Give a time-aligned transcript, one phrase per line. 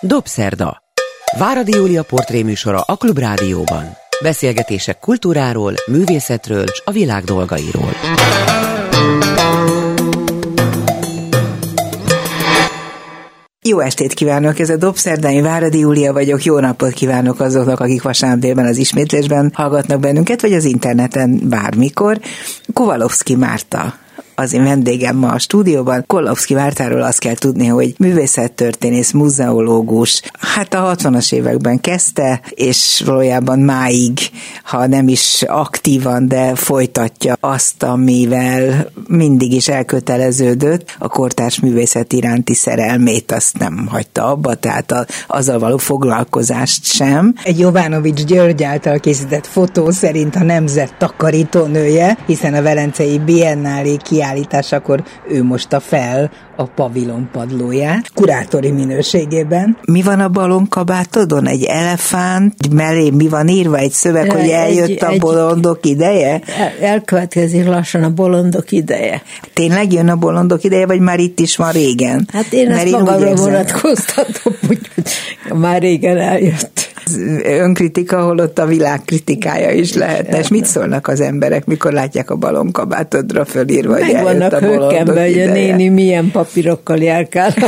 [0.00, 0.82] Dobszerda.
[1.38, 3.84] Váradi Júlia portréműsora a Klubrádióban.
[4.22, 7.90] Beszélgetések kultúráról, művészetről és a világ dolgairól.
[13.62, 18.38] Jó estét kívánok, ez a Dobszerdányi Váradi Júlia vagyok, jó napot kívánok azoknak, akik vasárnap
[18.38, 22.20] délben az ismétlésben hallgatnak bennünket, vagy az interneten bármikor.
[22.72, 23.94] Kovalovszki Márta
[24.38, 26.04] az én vendégem ma a stúdióban.
[26.06, 33.58] Kolovszki Vártáról azt kell tudni, hogy művészettörténész, muzeológus, hát a 60-as években kezdte, és valójában
[33.58, 34.18] máig,
[34.62, 42.54] ha nem is aktívan, de folytatja azt, amivel mindig is elköteleződött, a kortárs művészet iránti
[42.54, 47.34] szerelmét azt nem hagyta abba, tehát a, azzal való foglalkozást sem.
[47.42, 54.26] Egy Jovanovics György által készített fotó szerint a nemzet takarítónője, hiszen a Velencei Biennálé kiáll
[54.28, 59.76] kiállításakor ő mosta fel a pavilon padlóját, kurátori minőségében.
[59.84, 61.46] Mi van a balonkabátodon?
[61.46, 62.74] Egy elefánt?
[62.74, 63.76] Mellé mi van írva?
[63.76, 66.40] Egy szöveg, hogy eljött egy, a bolondok egy, ideje?
[66.58, 69.22] El, elkövetkezik lassan a bolondok ideje.
[69.52, 72.28] Tényleg jön a bolondok ideje, vagy már itt is van régen?
[72.32, 75.04] Hát én Mert ezt én magamra vonatkoztatom, úgyhogy
[75.58, 76.96] már régen eljött
[77.44, 80.38] önkritika, holott a világ kritikája is lehetne.
[80.38, 85.40] És mit szólnak az emberek, mikor látják a balonkabátodra fölírva, hogy Meg vannak hökkenve, hogy
[85.40, 87.54] a néni milyen papírokkal járkál.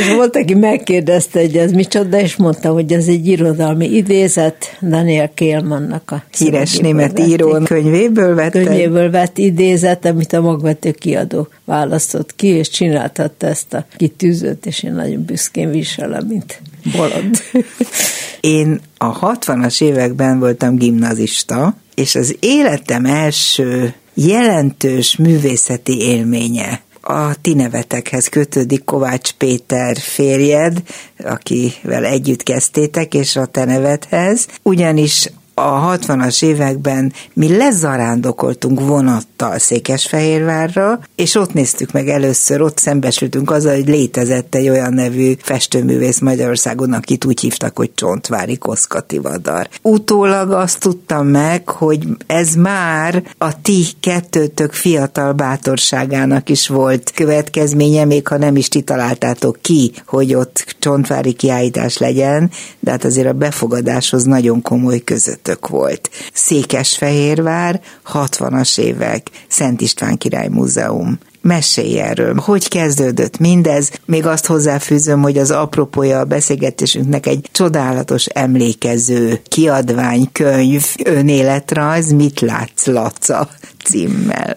[0.00, 5.30] És volt, aki megkérdezte, hogy ez micsoda, és mondta, hogy ez egy irodalmi idézet Daniel
[5.34, 8.50] Kélmannak a híres német író könyvéből vett.
[8.50, 14.82] Könyvéből vett idézet, amit a magvető kiadó választott ki, és csináltatta ezt a kitűzőt, és
[14.82, 16.60] én nagyon büszkén viselem, mint
[16.92, 17.42] bolond.
[18.40, 27.54] Én a 60-as években voltam gimnazista, és az életem első jelentős művészeti élménye a ti
[27.54, 30.82] nevetekhez kötődik Kovács Péter férjed,
[31.18, 41.00] akivel együtt kezdtétek, és a te nevedhez, ugyanis a 60-as években mi lezarándokoltunk vonattal Székesfehérvárra,
[41.14, 46.92] és ott néztük meg először, ott szembesültünk azzal, hogy létezett egy olyan nevű festőművész Magyarországon,
[46.92, 49.68] akit úgy hívtak, hogy Csontvári Koszkati Vadar.
[49.82, 58.04] Utólag azt tudtam meg, hogy ez már a ti kettőtök fiatal bátorságának is volt következménye,
[58.04, 62.50] még ha nem is ti találtátok ki, hogy ott Csontvári kiállítás legyen,
[62.80, 66.10] de hát azért a befogadáshoz nagyon komoly között közöttök volt.
[66.32, 67.80] Székesfehérvár,
[68.12, 71.18] 60-as évek, Szent István Király Múzeum.
[71.40, 72.34] Mesélj erről.
[72.34, 73.90] Hogy kezdődött mindez?
[74.04, 82.40] Még azt hozzáfűzöm, hogy az apropója a beszélgetésünknek egy csodálatos emlékező kiadvány, könyv, önéletrajz, Mit
[82.40, 83.48] látsz, Laca
[83.84, 84.56] címmel.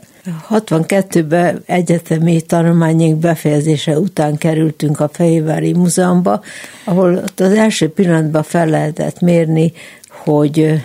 [0.50, 6.42] 62-ben egyetemi tanulmányénk befejezése után kerültünk a Fehérvári Múzeumba,
[6.86, 9.74] ahol ott az első pillanatban fel lehetett mérni
[10.24, 10.82] hogy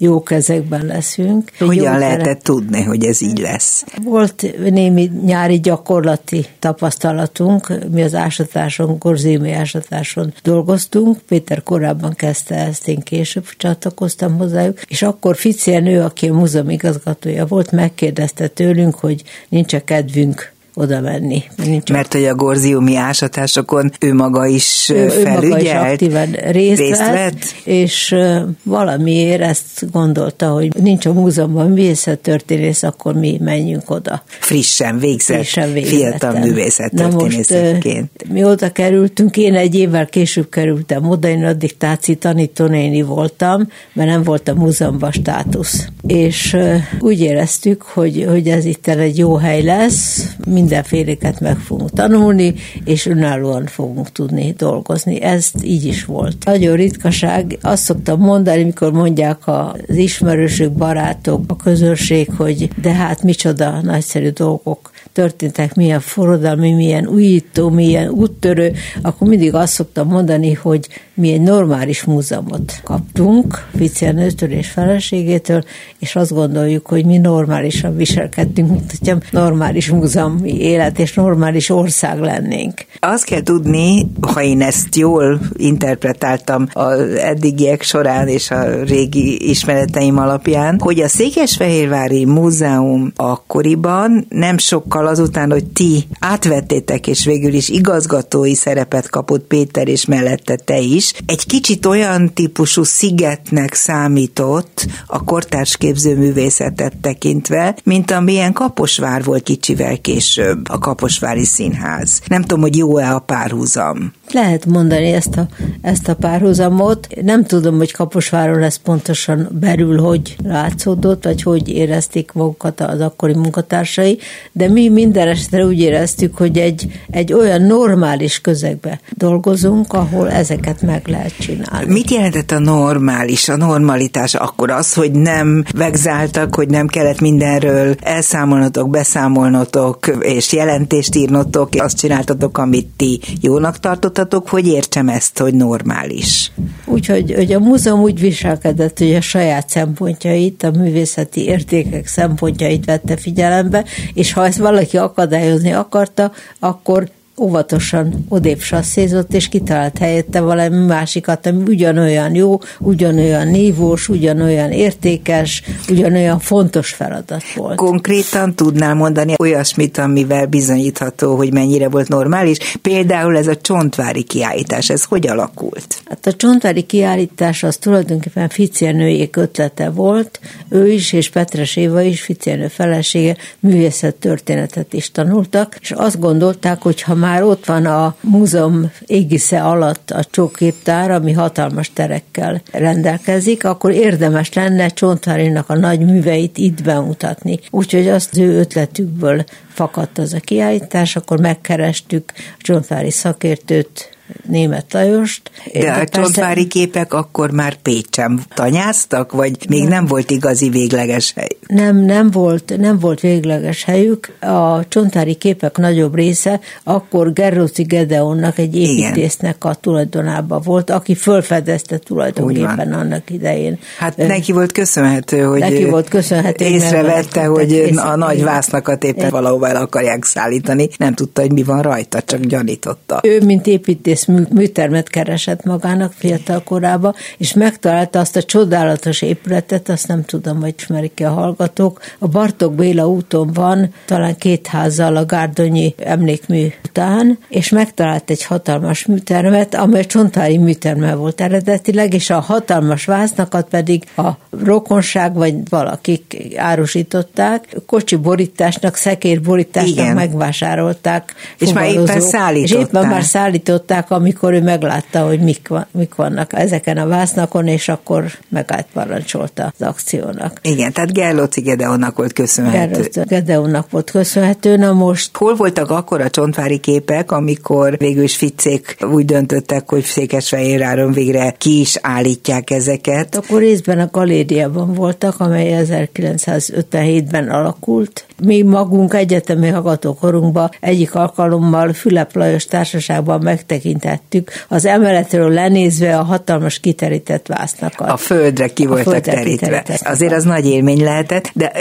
[0.00, 1.50] jó kezekben leszünk.
[1.58, 2.38] Hogyan lehetett kere...
[2.42, 3.84] tudni, hogy ez így lesz?
[4.04, 12.88] Volt némi nyári gyakorlati tapasztalatunk, mi az ásatáson, korzémi ásatáson dolgoztunk, Péter korábban kezdte ezt,
[12.88, 18.94] én később csatlakoztam hozzájuk, és akkor Fici nő, aki a múzeum igazgatója volt, megkérdezte tőlünk,
[18.94, 21.42] hogy nincs -e kedvünk oda menni.
[21.64, 26.30] Nincs Mert hogy a gorziumi ásatásokon ő maga is ő, felügyelt, ő maga is aktívan
[26.30, 28.16] részt, részt vett, vett, és
[28.62, 34.22] valamiért ezt gondolta, hogy nincs a múzeumban művészettörténész, akkor mi menjünk oda.
[34.26, 38.10] Frissen végzett, Frissen végzett fiatal művészettörténészként.
[38.32, 44.08] Mi oda kerültünk, én egy évvel később kerültem oda, én addig Táci tanítónéni voltam, mert
[44.08, 45.86] nem volt a múzeumban státusz.
[46.06, 46.56] És
[47.00, 50.24] úgy éreztük, hogy, hogy ez itt egy jó hely lesz,
[50.70, 52.54] mindenféleket meg fogunk tanulni,
[52.84, 55.22] és önállóan fogunk tudni dolgozni.
[55.22, 56.44] Ez így is volt.
[56.44, 63.22] Nagyon ritkaság, azt szoktam mondani, mikor mondják az ismerősök, barátok, a közösség, hogy de hát
[63.22, 68.72] micsoda nagyszerű dolgok történtek, milyen forradalmi, milyen újító, milyen úttörő,
[69.02, 75.64] akkor mindig azt szoktam mondani, hogy mi egy normális múzeumot kaptunk, Ficianőtől és feleségétől,
[75.98, 82.20] és azt gondoljuk, hogy mi normálisan viselkedtünk, mint hogyha normális múzeumi élet és normális ország
[82.20, 82.84] lennénk.
[82.98, 90.18] Azt kell tudni, ha én ezt jól interpretáltam az eddigiek során és a régi ismereteim
[90.18, 97.68] alapján, hogy a Székesfehérvári Múzeum akkoriban nem sokkal azután, hogy ti átvettétek, és végül is
[97.68, 105.24] igazgatói szerepet kapott Péter, és mellette te is, egy kicsit olyan típusú szigetnek számított a
[105.24, 112.20] kortárs képzőművészetet tekintve, mint amilyen Kaposvár volt kicsivel később, a Kaposvári Színház.
[112.26, 114.12] Nem tudom, hogy jó-e a párhuzam.
[114.32, 115.48] Lehet mondani ezt a,
[115.82, 117.08] ezt a párhuzamot.
[117.22, 123.34] Nem tudom, hogy Kaposváron ez pontosan belül hogy látszódott, vagy hogy érezték magukat az akkori
[123.34, 124.18] munkatársai,
[124.52, 130.82] de mi minden esetre úgy éreztük, hogy egy, egy olyan normális közegbe dolgozunk, ahol ezeket
[130.82, 131.92] meg lehet csinálni.
[131.92, 134.34] Mit jelentett a normális, a normalitás?
[134.34, 141.98] Akkor az, hogy nem vegzáltak, hogy nem kellett mindenről elszámolnotok, beszámolnotok, és jelentést írnotok, azt
[141.98, 146.52] csináltatok, amit ti jónak tartottatok, hogy értsem ezt, hogy normális.
[146.84, 153.16] Úgyhogy hogy a múzeum úgy viselkedett, hogy a saját szempontjait, a művészeti értékek szempontjait vette
[153.16, 153.84] figyelembe,
[154.14, 157.08] és ha ezt valaki akadályozni akarta, akkor
[157.40, 165.62] óvatosan odébb sasszézott, és kitalált helyette valami másikat, ami ugyanolyan jó, ugyanolyan nívós, ugyanolyan értékes,
[165.88, 167.76] ugyanolyan fontos feladat volt.
[167.76, 172.58] Konkrétan tudnál mondani olyasmit, amivel bizonyítható, hogy mennyire volt normális?
[172.82, 176.02] Például ez a csontvári kiállítás, ez hogy alakult?
[176.04, 182.22] Hát a csontvári kiállítás az tulajdonképpen Ficienőjék ötlete volt, ő is és Petres Éva is,
[182.22, 188.14] Ficienő felesége művészettörténetet is tanultak, és azt gondolták, hogy ha már már ott van a
[188.20, 196.00] múzeum égisze alatt a csóképtár, ami hatalmas terekkel rendelkezik, akkor érdemes lenne Csontvárinak a nagy
[196.00, 197.58] műveit itt bemutatni.
[197.70, 204.18] Úgyhogy azt ő ötletükből fakadt az a kiállítás, akkor megkerestük Csontvári szakértőt,
[204.48, 205.50] német Lajost.
[205.72, 211.32] De a csontvári képek akkor már Pécsen tanyáztak, vagy még nem, nem volt igazi végleges
[211.36, 211.56] hely?
[211.66, 214.36] Nem, nem volt, nem volt végleges helyük.
[214.40, 221.98] A csontvári képek nagyobb része akkor Gerróci Gedeonnak, egy építésznek a tulajdonában volt, aki fölfedezte
[221.98, 223.78] tulajdonképpen annak idején.
[223.98, 229.68] Hát neki volt köszönhető, hogy neki volt köszönhető, észrevette, hogy a nagy vásznakat éppen valahova
[229.68, 230.88] el akarják szállítani.
[230.96, 233.20] Nem tudta, hogy mi van rajta, csak gyanította.
[233.22, 239.88] Ő, mint építész egész műtermet keresett magának fiatal korába, és megtalálta azt a csodálatos épületet,
[239.88, 242.00] azt nem tudom, hogy ismerik-e a hallgatók.
[242.18, 248.44] A Bartók Béla úton van, talán két házzal a Gárdonyi emlékmű után, és megtalált egy
[248.44, 254.28] hatalmas műtermet, amely Csontári műterme volt eredetileg, és a hatalmas vásznakat pedig a
[254.64, 260.14] rokonság vagy valakik árusították, kocsi borításnak, szekér borításnak Igen.
[260.14, 261.34] megvásárolták.
[261.58, 262.80] És már éppen szállították.
[262.80, 267.66] És éppen már szállították amikor ő meglátta, hogy mik, van, mik vannak ezeken a vásznakon,
[267.66, 270.58] és akkor megállt parancsolta az akciónak.
[270.62, 272.90] Igen, tehát Gerlóci Gedeonnak volt köszönhető.
[272.90, 275.36] Gerlóci Gedeonnak volt köszönhető, na most...
[275.36, 281.54] Hol voltak akkor a csontvári képek, amikor végül is Ficék úgy döntöttek, hogy Székesfehérváron végre
[281.58, 283.36] ki is állítják ezeket?
[283.36, 288.24] Akkor részben a galériában voltak, amely 1957-ben alakult.
[288.42, 296.22] Mi magunk egyetemi hallgatókorunkban egyik alkalommal Fülep Lajos társaságban megtekint tekintettük, az emeletről lenézve a
[296.22, 298.10] hatalmas kiterített vásznakat.
[298.10, 299.84] A földre ki voltak terítve.
[300.04, 301.72] Azért az nagy élmény lehetett, de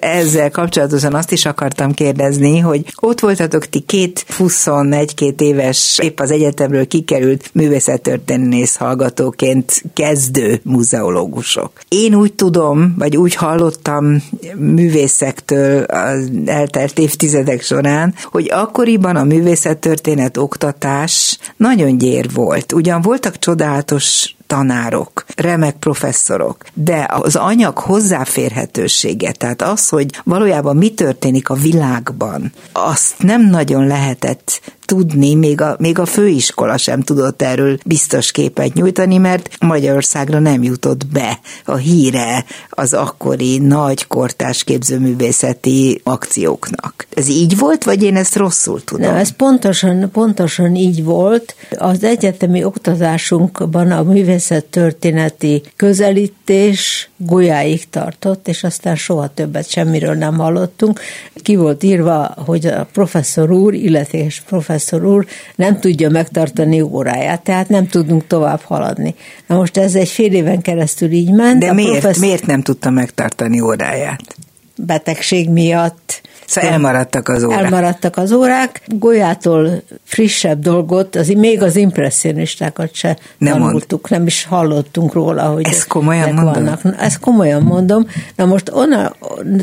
[0.00, 6.30] ezzel kapcsolatosan azt is akartam kérdezni, hogy ott voltatok ti két 21-két éves, épp az
[6.30, 11.70] egyetemről kikerült művészettörténész hallgatóként kezdő muzeológusok.
[11.88, 14.22] Én úgy tudom, vagy úgy hallottam
[14.56, 22.72] művészektől az eltelt évtizedek során, hogy akkoriban a művészettörténet oktatás nagyon gyér volt.
[22.72, 30.94] Ugyan voltak csodálatos tanárok, remek professzorok, de az anyag hozzáférhetősége, tehát az, hogy valójában mi
[30.94, 37.42] történik a világban, azt nem nagyon lehetett tudni, még a, még a főiskola sem tudott
[37.42, 44.64] erről biztos képet nyújtani, mert Magyarországra nem jutott be a híre az akkori nagy kortás
[44.64, 47.06] képzőművészeti akcióknak.
[47.14, 49.06] Ez így volt, vagy én ezt rosszul tudom?
[49.06, 51.54] Nem, ez pontosan, pontosan így volt.
[51.78, 61.00] Az egyetemi oktatásunkban a művészettörténeti közelítés golyáig tartott, és aztán soha többet semmiről nem hallottunk.
[61.46, 65.26] Ki volt írva, hogy a professzor úr, illetékes professzor úr
[65.56, 69.14] nem tudja megtartani óráját, tehát nem tudunk tovább haladni.
[69.46, 71.60] Na most ez egy fél éven keresztül így ment.
[71.60, 72.24] De miért, professzor...
[72.24, 74.36] miért nem tudta megtartani óráját?
[74.76, 77.64] Betegség miatt, Szóval elmaradtak az órák.
[77.64, 78.80] Elmaradtak az órák.
[78.86, 84.20] Golyától frissebb dolgot, az, még az impressionistákat se nem tanultuk, mond.
[84.20, 86.64] nem is hallottunk róla, hogy Ezt komolyan mondom?
[86.64, 86.80] Vannak.
[87.00, 88.06] Ezt komolyan mondom.
[88.36, 89.16] Na most onnan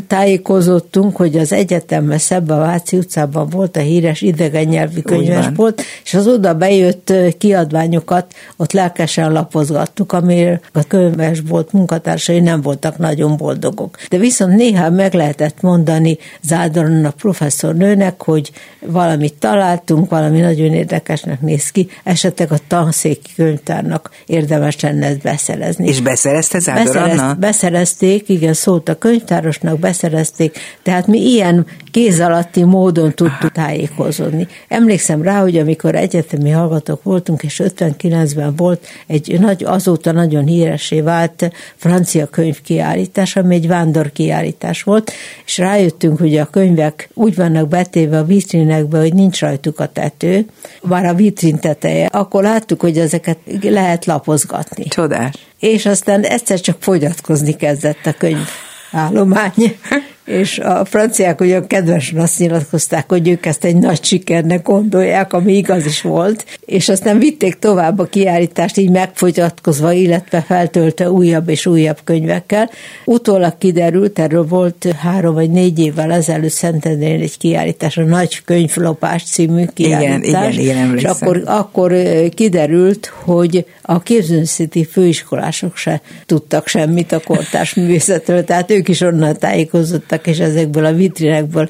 [0.06, 6.14] tájékozottunk, hogy az egyetemben szebb a Váci utcában volt a híres idegen nyelvű könyvesbolt, és
[6.14, 13.96] az oda bejött kiadványokat ott lelkesen lapozgattuk, amire a könyvesbolt munkatársai nem voltak nagyon boldogok.
[14.08, 18.50] De viszont néha meg lehetett mondani zád Zádorna professzor nőnek, hogy
[18.80, 25.88] valamit találtunk, valami nagyon érdekesnek néz ki, esetleg a tanszéki könyvtárnak érdemes lenne ezt beszerezni.
[25.88, 27.34] És beszerezte Zádor Beszerezt, Anna?
[27.34, 34.46] Beszerezték, igen, szólt a könyvtárosnak, beszerezték, tehát mi ilyen kéz alatti módon tudtuk tájékozódni.
[34.68, 41.00] Emlékszem rá, hogy amikor egyetemi hallgatók voltunk, és 59-ben volt egy nagy, azóta nagyon híresé
[41.00, 45.12] vált francia könyvkiállítás, ami egy vándor kiállítás volt,
[45.44, 50.46] és rájöttünk, hogy a könyvek úgy vannak betéve a vitrinekbe, hogy nincs rajtuk a tető,
[50.82, 52.06] már a vitrin teteje.
[52.06, 54.84] Akkor láttuk, hogy ezeket lehet lapozgatni.
[54.84, 55.34] Csodás.
[55.58, 58.48] És aztán egyszer csak fogyatkozni kezdett a könyv
[58.92, 59.76] állomány,
[60.24, 65.56] és a franciák ugyan kedvesen azt nyilatkozták, hogy ők ezt egy nagy sikernek gondolják, ami
[65.56, 71.66] igaz is volt, és aztán vitték tovább a kiállítást, így megfogyatkozva, illetve feltöltve újabb és
[71.66, 72.70] újabb könyvekkel.
[73.04, 79.22] Utólag kiderült, erről volt három vagy négy évvel ezelőtt Szentendrén egy kiállítás, a Nagy Könyvlopás
[79.22, 80.56] című kiállítás.
[80.56, 81.94] Igen, igen, igen, és akkor, akkor
[82.34, 89.36] kiderült, hogy a képzőszíti főiskolások se tudtak semmit a kortárs művészetről, tehát ők is onnan
[89.38, 91.68] tájékozottak voltak, és ezekből a vitrinekből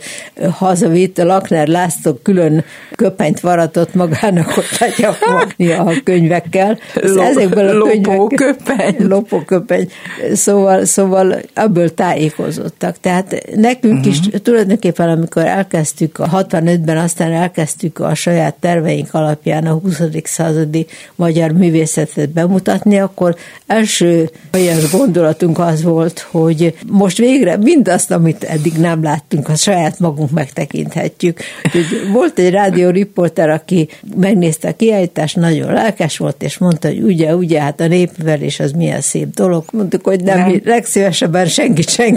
[0.50, 2.64] hazavitt, Lakner László külön
[2.96, 6.78] köpenyt varatott magának, hogy tudja fogni a könyvekkel.
[6.94, 8.96] Lop, ezekből a lopóköpeny.
[9.08, 9.88] Lopóköpeny.
[10.32, 12.96] Szóval, szóval ebből tájékozottak.
[13.00, 14.12] Tehát nekünk uh-huh.
[14.12, 14.36] is mhm.
[14.42, 20.00] tulajdonképpen, amikor elkezdtük a 65-ben, aztán elkezdtük a saját terveink alapján a 20.
[20.24, 23.36] századi magyar művészetet bemutatni, akkor
[23.66, 29.54] első olyan gondolatunk az volt, hogy most végre mindazt, amit amit eddig nem láttunk, a
[29.54, 31.38] saját magunk megtekinthetjük.
[31.74, 37.02] Úgy volt egy rádió riporter, aki megnézte a kiállítást, nagyon lelkes volt, és mondta, hogy
[37.02, 39.64] ugye, ugye, hát a népvelés az milyen szép dolog.
[39.72, 40.60] Mondtuk, hogy nem, nem.
[40.64, 42.14] legszívesebben senkit sem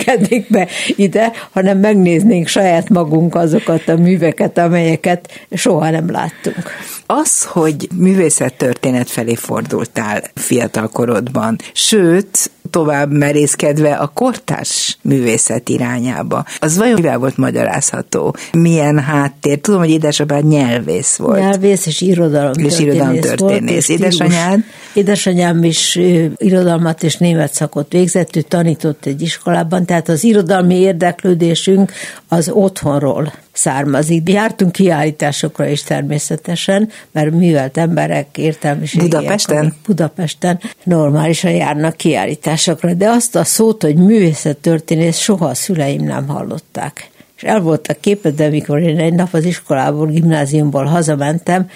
[0.49, 6.71] be ide, hanem megnéznénk saját magunk azokat a műveket, amelyeket soha nem láttunk.
[7.05, 16.45] Az, hogy művészettörténet felé fordultál fiatalkorodban, sőt, tovább merészkedve a kortárs művészet irányába.
[16.59, 18.35] Az vajon mivel volt magyarázható?
[18.51, 19.61] Milyen háttér?
[19.61, 21.39] Tudom, hogy édesapád nyelvész volt.
[21.39, 23.89] Nyelvész és irodalom és irodalom történész.
[23.89, 24.59] Édesanyád?
[24.93, 25.99] Édesanyám is
[26.35, 31.91] irodalmat és német szakot végzett, ő tanított egy iskolában, tehát az irodalmi érdeklődésünk
[32.27, 34.29] az otthonról származik.
[34.29, 39.09] Jártunk kiállításokra is természetesen, mert művelt emberek értelmiségiek.
[39.09, 39.73] Budapesten?
[39.85, 47.09] Budapesten normálisan járnak kiállításokra, de azt a szót, hogy művészettörténész soha a szüleim nem hallották.
[47.37, 51.69] És el voltak képed, amikor én egy nap az iskolából, gimnáziumból hazamentem,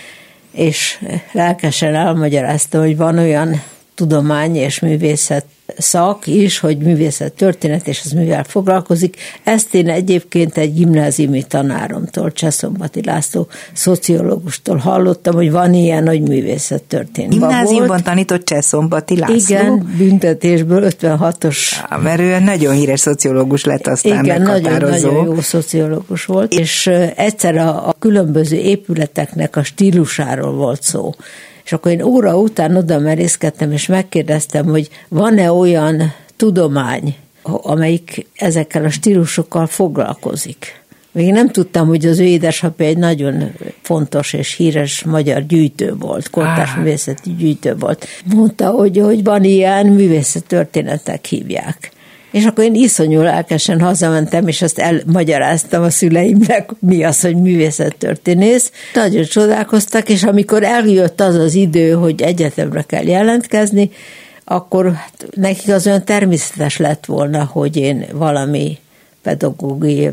[0.51, 1.00] és
[1.31, 3.61] lelkesen elmagyaráztam, hogy van olyan
[4.01, 5.46] tudomány és művészet
[5.77, 9.15] szak is, hogy művészet történet, és az mivel foglalkozik.
[9.43, 16.84] Ezt én egyébként egy gimnáziumi tanáromtól, Cseszombati László szociológustól hallottam, hogy van ilyen, hogy művészet
[16.84, 17.31] történet.
[17.31, 19.36] Gimnáziumban tanított Cseszombati László?
[19.36, 21.58] Igen, büntetésből 56-os.
[21.89, 26.88] Ja, mert ő nagyon híres szociológus lett aztán Igen, nagyon, nagyon jó szociológus volt, és
[27.15, 31.13] egyszer a, a különböző épületeknek a stílusáról volt szó
[31.63, 38.86] és akkor én óra után oda merészkedtem, és megkérdeztem, hogy van-e olyan tudomány, amelyik ezekkel
[38.86, 40.82] a stílusokkal foglalkozik.
[41.12, 43.51] Még nem tudtam, hogy az ő édesapja egy nagyon
[43.82, 48.08] fontos és híres magyar gyűjtő volt, kortárs művészeti gyűjtő volt.
[48.25, 51.91] Mondta, hogy, hogy van ilyen művészettörténetek hívják.
[52.31, 58.71] És akkor én iszonyú lelkesen hazamentem, és azt elmagyaráztam a szüleimnek, mi az, hogy művészettörténész.
[58.93, 63.91] Nagyon csodálkoztak, és amikor eljött az az idő, hogy egyetemre kell jelentkezni,
[64.43, 68.77] akkor hát nekik az olyan természetes lett volna, hogy én valami
[69.23, 70.09] pedagógiai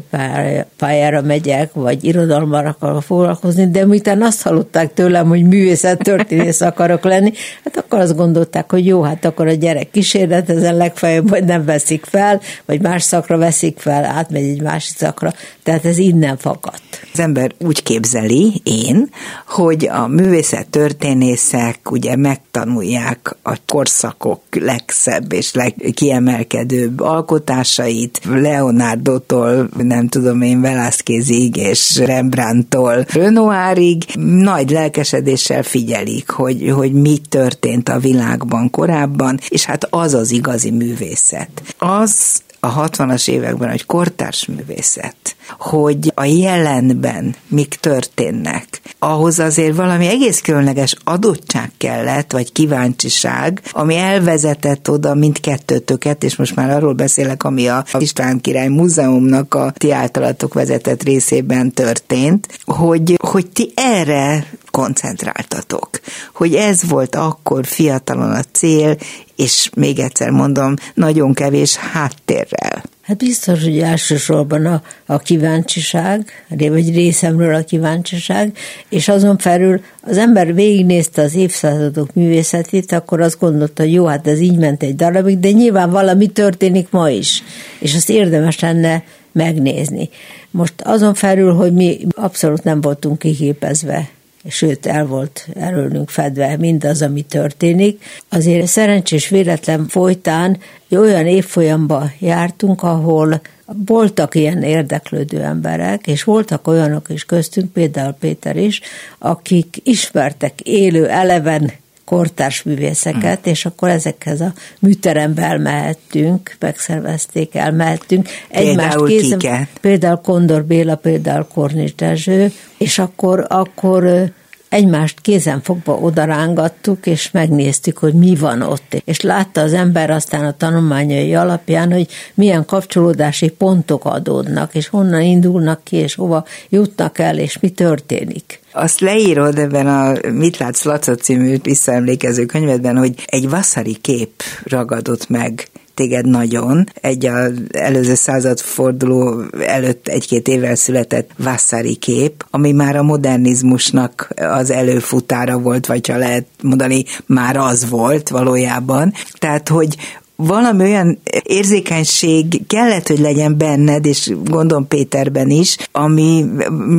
[0.76, 7.04] pályára megyek, vagy irodalommal akarok foglalkozni, de miután azt hallották tőlem, hogy művészet történész akarok
[7.04, 7.32] lenni,
[7.64, 11.64] hát akkor azt gondolták, hogy jó, hát akkor a gyerek kísérlet, ezen legfeljebb vagy nem
[11.64, 16.82] veszik fel, vagy más szakra veszik fel, átmegy egy másik szakra, tehát ez innen fakadt.
[17.12, 19.10] Az ember úgy képzeli, én,
[19.46, 30.08] hogy a művészet történészek ugye megtanulják a korszakok legszebb és legkiemelkedőbb alkotásait, Leonard Leonardo-tól, nem
[30.08, 38.70] tudom én, Velázquezig és Rembrandtól Renoirig nagy lelkesedéssel figyelik, hogy, hogy mi történt a világban
[38.70, 41.48] korábban, és hát az az igazi művészet.
[41.78, 50.06] Az a 60-as években, hogy kortárs művészet, hogy a jelenben mik történnek, ahhoz azért valami
[50.06, 57.44] egész különleges adottság kellett, vagy kíváncsiság, ami elvezetett oda mindkettőtöket, és most már arról beszélek,
[57.44, 64.46] ami a István Király Múzeumnak a ti általatok vezetett részében történt, hogy, hogy ti erre
[64.78, 65.88] koncentráltatok.
[66.34, 68.96] Hogy ez volt akkor fiatalon a cél,
[69.36, 72.82] és még egyszer mondom, nagyon kevés háttérrel.
[73.02, 78.56] Hát biztos, hogy elsősorban a, a kíváncsiság, vagy részemről a kíváncsiság,
[78.88, 84.26] és azon felül az ember végignézte az évszázadok művészetét, akkor azt gondolta, hogy jó, hát
[84.26, 87.42] ez így ment egy darabig, de nyilván valami történik ma is,
[87.78, 90.08] és azt érdemes lenne megnézni.
[90.50, 94.08] Most azon felül, hogy mi abszolút nem voltunk kiképezve
[94.48, 98.04] sőt el volt erőlünk fedve mindaz, ami történik.
[98.28, 100.58] Azért szerencsés véletlen folytán
[100.90, 103.40] olyan évfolyamba jártunk, ahol
[103.86, 108.80] voltak ilyen érdeklődő emberek, és voltak olyanok is köztünk, például Péter is,
[109.18, 111.72] akik ismertek élő, eleven
[112.08, 118.28] kortárs művészeket, és akkor ezekhez a műterembe elmehettünk, megszervezték, elmehettünk.
[118.48, 124.30] Egymást kézen, Például Kondor Béla, például Kornis Dezső, és akkor, akkor
[124.68, 129.02] egymást kézenfogva odarángattuk, és megnéztük, hogy mi van ott.
[129.04, 135.20] És látta az ember aztán a tanulmányai alapján, hogy milyen kapcsolódási pontok adódnak, és honnan
[135.20, 138.60] indulnak ki, és hova jutnak el, és mi történik.
[138.72, 145.28] Azt leírod ebben a Mit látsz Laca című visszaemlékező könyvedben, hogy egy vasszari kép ragadott
[145.28, 145.68] meg
[145.98, 146.88] téged nagyon.
[147.00, 154.70] Egy az előző századforduló előtt egy-két évvel született Vassari kép, ami már a modernizmusnak az
[154.70, 159.12] előfutára volt, vagy ha lehet mondani, már az volt valójában.
[159.38, 159.96] Tehát, hogy
[160.36, 166.44] valami olyan érzékenység kellett, hogy legyen benned, és gondolom Péterben is, ami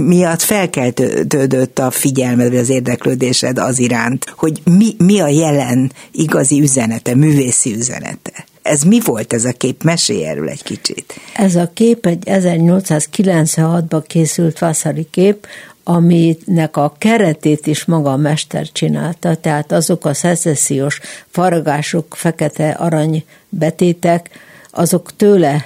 [0.07, 6.61] miatt felkeltődött a figyelmed, vagy az érdeklődésed az iránt, hogy mi, mi a jelen igazi
[6.61, 8.47] üzenete, művészi üzenete.
[8.61, 9.83] Ez mi volt ez a kép?
[9.83, 11.13] Mesélj erről egy kicsit.
[11.35, 15.47] Ez a kép egy 1896-ban készült Vasszari kép,
[15.83, 20.99] aminek a keretét is maga a mester csinálta, tehát azok a szecessziós
[21.29, 24.29] faragások, fekete arany betétek,
[24.71, 25.65] azok tőle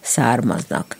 [0.00, 0.96] származnak.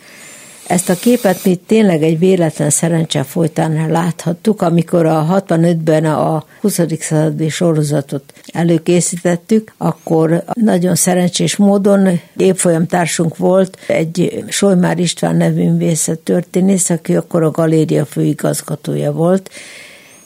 [0.66, 6.80] Ezt a képet mi tényleg egy véletlen szerencse folytán láthattuk, amikor a 65-ben a 20.
[7.00, 16.90] századi sorozatot előkészítettük, akkor nagyon szerencsés módon évfolyamtársunk volt egy Solymár István nevű művészet történész,
[16.90, 19.50] aki akkor a galéria főigazgatója volt,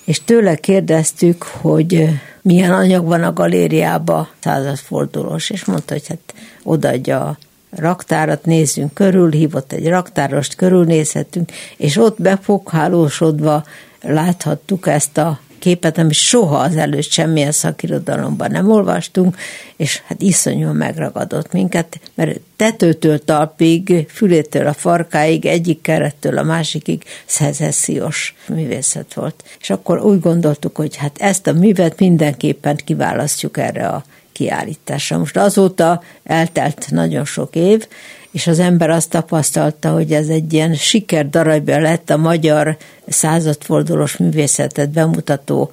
[0.05, 2.09] és tőle kérdeztük, hogy
[2.43, 7.39] milyen anyag van a galériába századfordulós, és mondta, hogy hát odaadja a
[7.71, 13.65] raktárat nézzünk körül, hívott egy raktárost, körülnézhetünk, és ott befoghálósodva
[14.03, 19.37] láthattuk ezt a képet, amit soha az előtt semmilyen szakirodalomban nem olvastunk,
[19.77, 27.03] és hát iszonyúan megragadott minket, mert tetőtől talpig, fülétől a farkáig, egyik kerettől a másikig
[27.27, 29.45] szezessziós művészet volt.
[29.61, 34.05] És akkor úgy gondoltuk, hogy hát ezt a művet mindenképpen kiválasztjuk erre a
[34.39, 35.19] kiállításra.
[35.19, 37.87] Most azóta eltelt nagyon sok év,
[38.31, 44.91] és az ember azt tapasztalta, hogy ez egy ilyen sikerdarabja lett a magyar századfordulós művészetet
[44.91, 45.71] bemutató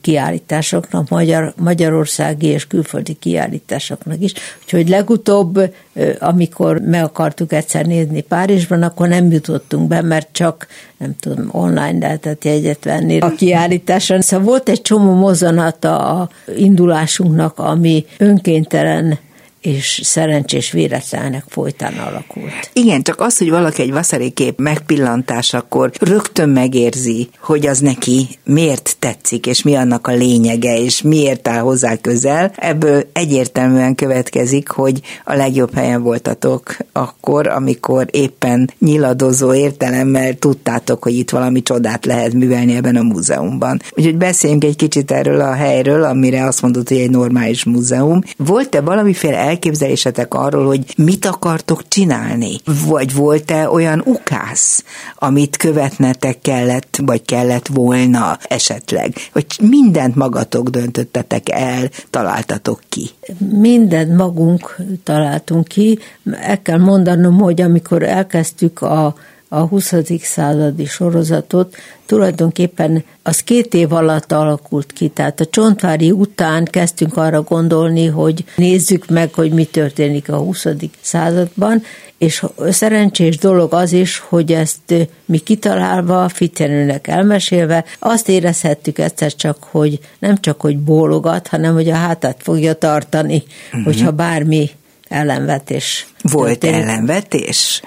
[0.00, 4.32] kiállításoknak, magyar, magyarországi és külföldi kiállításoknak is.
[4.62, 5.74] Úgyhogy legutóbb,
[6.18, 10.66] amikor meg akartuk egyszer nézni Párizsban, akkor nem jutottunk be, mert csak,
[10.96, 14.20] nem tudom, online lehetett jegyet venni a kiállításon.
[14.20, 19.18] Szóval volt egy csomó mozanata a indulásunknak, ami önkéntelen
[19.66, 22.70] és szerencsés véletlenek folytán alakult.
[22.72, 28.96] Igen, csak az, hogy valaki egy vaszari kép megpillantásakor rögtön megérzi, hogy az neki miért
[28.98, 35.00] tetszik, és mi annak a lényege, és miért áll hozzá közel, ebből egyértelműen következik, hogy
[35.24, 42.32] a legjobb helyen voltatok akkor, amikor éppen nyiladozó értelemmel tudtátok, hogy itt valami csodát lehet
[42.32, 43.80] művelni ebben a múzeumban.
[43.90, 48.20] Úgyhogy beszéljünk egy kicsit erről a helyről, amire azt mondod, hogy egy normális múzeum.
[48.36, 52.60] Volt-e valamiféle elképzelésetek arról, hogy mit akartok csinálni?
[52.86, 59.14] Vagy volt-e olyan ukász, amit követnetek kellett, vagy kellett volna esetleg?
[59.32, 63.10] Hogy mindent magatok döntöttetek el, találtatok ki?
[63.38, 65.98] Mindent magunk találtunk ki.
[66.40, 69.14] El kell mondanom, hogy amikor elkezdtük a
[69.48, 69.92] a 20.
[70.22, 75.08] századi sorozatot, tulajdonképpen az két év alatt alakult ki.
[75.08, 80.66] Tehát a Csontvári után kezdtünk arra gondolni, hogy nézzük meg, hogy mi történik a 20.
[81.00, 81.82] században,
[82.18, 89.64] és szerencsés dolog az is, hogy ezt mi kitalálva, Ficjenőnek elmesélve, azt érezhettük egyszer csak,
[89.70, 93.84] hogy nem csak, hogy bólogat, hanem hogy a hátát fogja tartani, uh-huh.
[93.84, 94.70] hogyha bármi
[95.08, 96.06] ellenvetés.
[96.22, 96.88] Volt történik.
[96.88, 97.82] ellenvetés?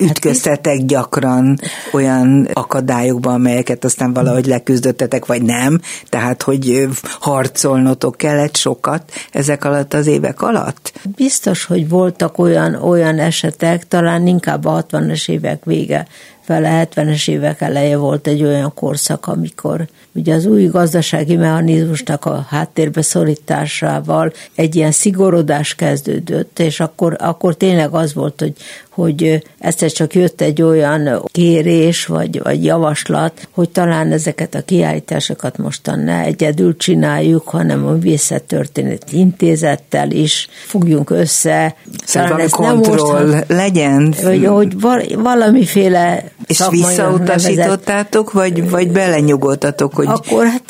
[0.00, 1.58] ütköztetek gyakran
[1.92, 5.80] olyan akadályokban, amelyeket aztán valahogy leküzdöttetek, vagy nem?
[6.08, 6.88] Tehát, hogy
[7.20, 10.92] harcolnotok kellett sokat ezek alatt az évek alatt?
[11.16, 16.06] Biztos, hogy voltak olyan, olyan esetek, talán inkább a 60-as évek vége
[16.44, 22.46] fele 70-es évek eleje volt egy olyan korszak, amikor ugye az új gazdasági mechanizmusnak a
[22.48, 28.52] háttérbe szorításával egy ilyen szigorodás kezdődött, és akkor, akkor tényleg az volt, hogy,
[28.94, 35.58] hogy egyszer csak jött egy olyan kérés vagy, vagy javaslat, hogy talán ezeket a kiállításokat
[35.58, 41.74] mostan ne egyedül csináljuk, hanem a Művészettörténet Intézettel is fogjunk össze.
[42.04, 44.14] Szóval talán kontroll nem legyen.
[44.22, 44.74] Hogy, hogy
[45.16, 50.62] valamiféle és visszautasítottátok, vagy, vagy belenyugodtatok, hogy akkor, hát,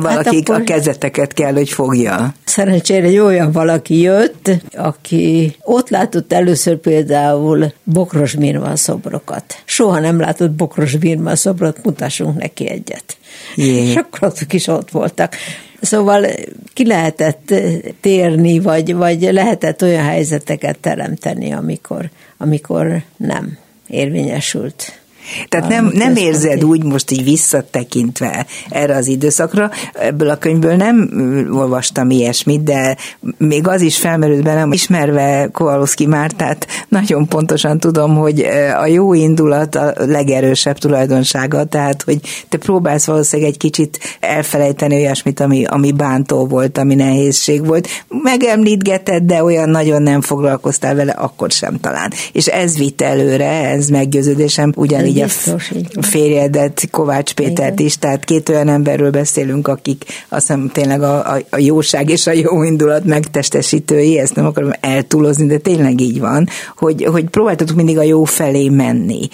[0.00, 2.34] valaki hát akkor, a kezeteket kell, hogy fogja?
[2.44, 9.62] Szerencsére egy olyan valaki jött, aki ott látott először például Bokros Mirma szobrokat.
[9.64, 13.16] Soha nem látott Bokros Mirma szobrot, mutassunk neki egyet.
[13.54, 13.64] Jé.
[13.64, 15.36] És akkor azok is ott voltak.
[15.80, 16.26] Szóval
[16.72, 17.54] ki lehetett
[18.00, 24.99] térni, vagy, vagy lehetett olyan helyzeteket teremteni, amikor, amikor nem érvényesült
[25.48, 31.10] tehát nem, nem érzed úgy most így visszatekintve erre az időszakra, ebből a könyvből nem
[31.52, 32.96] olvastam ilyesmit, de
[33.38, 38.46] még az is felmerült bennem, ismerve Kowalowski Mártát, nagyon pontosan tudom, hogy
[38.80, 45.40] a jó indulat a legerősebb tulajdonsága, tehát hogy te próbálsz valószínűleg egy kicsit elfelejteni olyasmit,
[45.40, 47.88] ami, ami bántó volt, ami nehézség volt.
[48.08, 52.12] Megemlítgeted, de olyan nagyon nem foglalkoztál vele, akkor sem talán.
[52.32, 57.86] És ez vitt előre, ez meggyőződésem ugyanígy Biztos, a férjedet, Kovács Pétert Igen.
[57.86, 62.26] is, tehát két olyan emberről beszélünk, akik azt hiszem tényleg a, a, a jóság és
[62.26, 67.76] a jó indulat megtestesítői, ezt nem akarom eltúlozni, de tényleg így van, hogy, hogy próbáltatok
[67.76, 69.28] mindig a jó felé menni.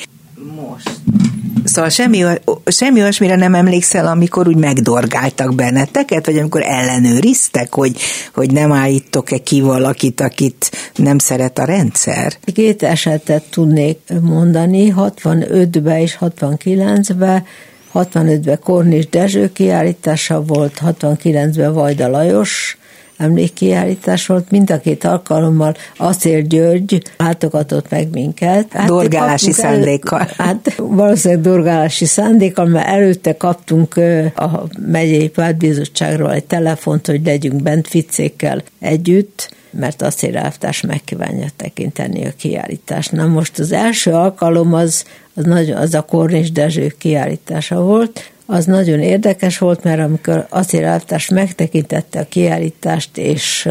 [0.55, 0.90] Most.
[1.66, 2.24] Szóval semmi,
[2.66, 7.96] semmi olyasmire nem emlékszel, amikor úgy megdorgáltak benneteket, vagy amikor ellenőriztek, hogy,
[8.35, 12.33] hogy nem állítok-e ki valakit, akit nem szeret a rendszer?
[12.55, 17.44] Két esetet tudnék mondani, 65-ben és 69-ben
[17.94, 22.79] 65-ben Kornis Dezső kiállítása volt, 69-ben Vajda Lajos
[23.16, 28.72] emlékkiállítás volt, mind a két alkalommal Acél György látogatott meg minket.
[28.72, 30.20] Hát dorgálási szándékkal.
[30.20, 33.96] Elő, hát valószínűleg dorgálási szándékkal, mert előtte kaptunk
[34.37, 42.33] a megyei pártbizottságról egy telefont, hogy legyünk bent ficékkel együtt, mert acélelvtárs megkívánja tekinteni a
[42.37, 43.12] kiállítást.
[43.12, 48.64] Na most az első alkalom az, az, nagy, az a Kornis Dezső kiállítása volt, az
[48.64, 53.68] nagyon érdekes volt, mert amikor acélelvtárs megtekintette a kiállítást, és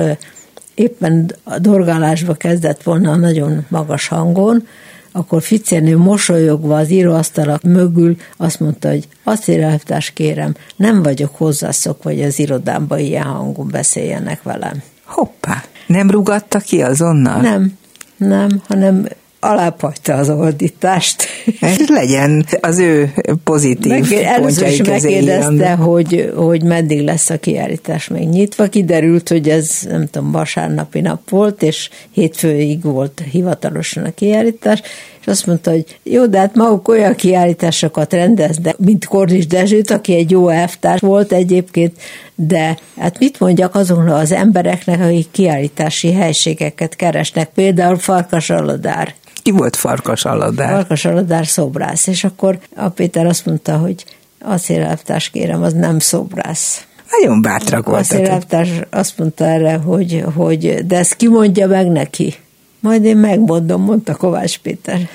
[0.73, 4.67] éppen a dorgálásba kezdett volna nagyon magas hangon,
[5.11, 12.21] akkor Ficérnő mosolyogva az íróasztalak mögül azt mondta, hogy acélelvtárs kérem, nem vagyok hozzászokva, hogy
[12.21, 14.81] az irodámban ilyen hangon beszéljenek velem.
[15.03, 17.41] Hoppá, nem rugatta ki azonnal?
[17.41, 17.77] Nem,
[18.17, 19.07] nem, hanem
[19.45, 21.23] alábbhagyta az ordítást.
[21.59, 28.07] Ez legyen az ő pozitív Meg, Először is megkérdezte, hogy, hogy meddig lesz a kiállítás
[28.07, 28.67] még nyitva.
[28.67, 34.81] Kiderült, hogy ez nem tudom, vasárnapi nap volt, és hétfőig volt hivatalosan a kiállítás,
[35.25, 40.15] és azt mondta, hogy jó, de hát maguk olyan kiállításokat rendeznek, mint Kordis Dezsőt, aki
[40.15, 41.97] egy jó elvtárs volt egyébként,
[42.35, 49.13] de hát mit mondjak azoknak az embereknek, akik kiállítási helységeket keresnek, például Farkas Aladár.
[49.45, 50.69] Ki volt Farkas Aladár?
[50.69, 54.05] Farkas Aladár szobrász, és akkor a Péter azt mondta, hogy
[54.39, 56.85] acélelvtárs kérem, az nem szobrász.
[57.19, 58.11] Nagyon bátrak voltak.
[58.11, 62.35] Acélelvtárs azt mondta erre, hogy, hogy de ezt kimondja meg neki.
[62.79, 65.09] Majd én megmondom, mondta Kovács Péter.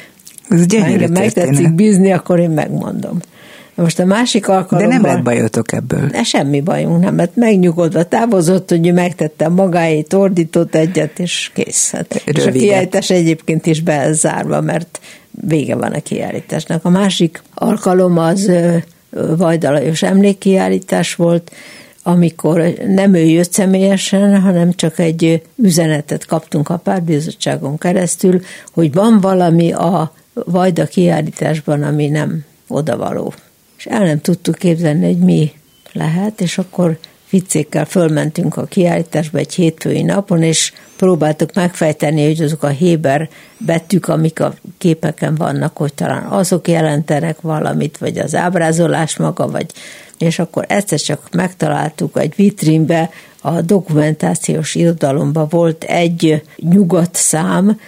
[0.48, 3.18] Ez gyönyörű Ha megtetszik bízni, akkor én megmondom.
[3.80, 4.90] Most a másik alkalommal...
[4.90, 6.06] De nem lett bajotok ebből.
[6.06, 7.36] De semmi bajunk nem lett.
[7.36, 11.90] Megnyugodva távozott, hogy ő megtette magáét, ordított egyet, és kész.
[11.90, 12.22] Hát.
[12.24, 16.84] És a kiállítás egyébként is bezárva, mert vége van a kiállításnak.
[16.84, 18.50] A másik alkalom az
[19.36, 21.50] Vajdalajos emlékkiállítás volt,
[22.02, 28.40] amikor nem ő jött személyesen, hanem csak egy üzenetet kaptunk a párbizottságon keresztül,
[28.72, 33.32] hogy van valami a Vajda kiállításban, ami nem odavaló.
[33.80, 35.52] És el nem tudtuk képzelni, hogy mi
[35.92, 36.98] lehet, és akkor
[37.30, 44.08] viccékkel fölmentünk a kiállításba egy hétfői napon, és próbáltuk megfejteni, hogy azok a Héber betűk,
[44.08, 49.66] amik a képeken vannak, hogy talán azok jelentenek valamit, vagy az ábrázolás maga, vagy
[50.18, 57.80] és akkor egyszer csak megtaláltuk egy vitrínbe, a dokumentációs irodalomban volt egy nyugat szám,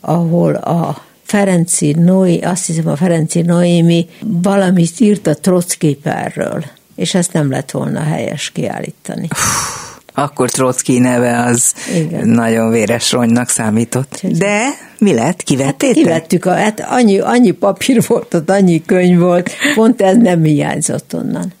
[0.00, 7.32] ahol a Ferenci Noé, azt hiszem a Ferenci Noémi valamit írt a Trockképerről, és ezt
[7.32, 9.28] nem lett volna helyes kiállítani.
[10.14, 12.28] Akkor Trotsky neve az Igen.
[12.28, 14.20] nagyon véres ronynak számított.
[14.22, 15.42] De mi lett?
[15.42, 15.94] Kivettétek?
[15.94, 20.42] Hát kivettük, a, hát annyi, annyi papír volt ott, annyi könyv volt, pont ez nem
[20.42, 21.52] hiányzott onnan.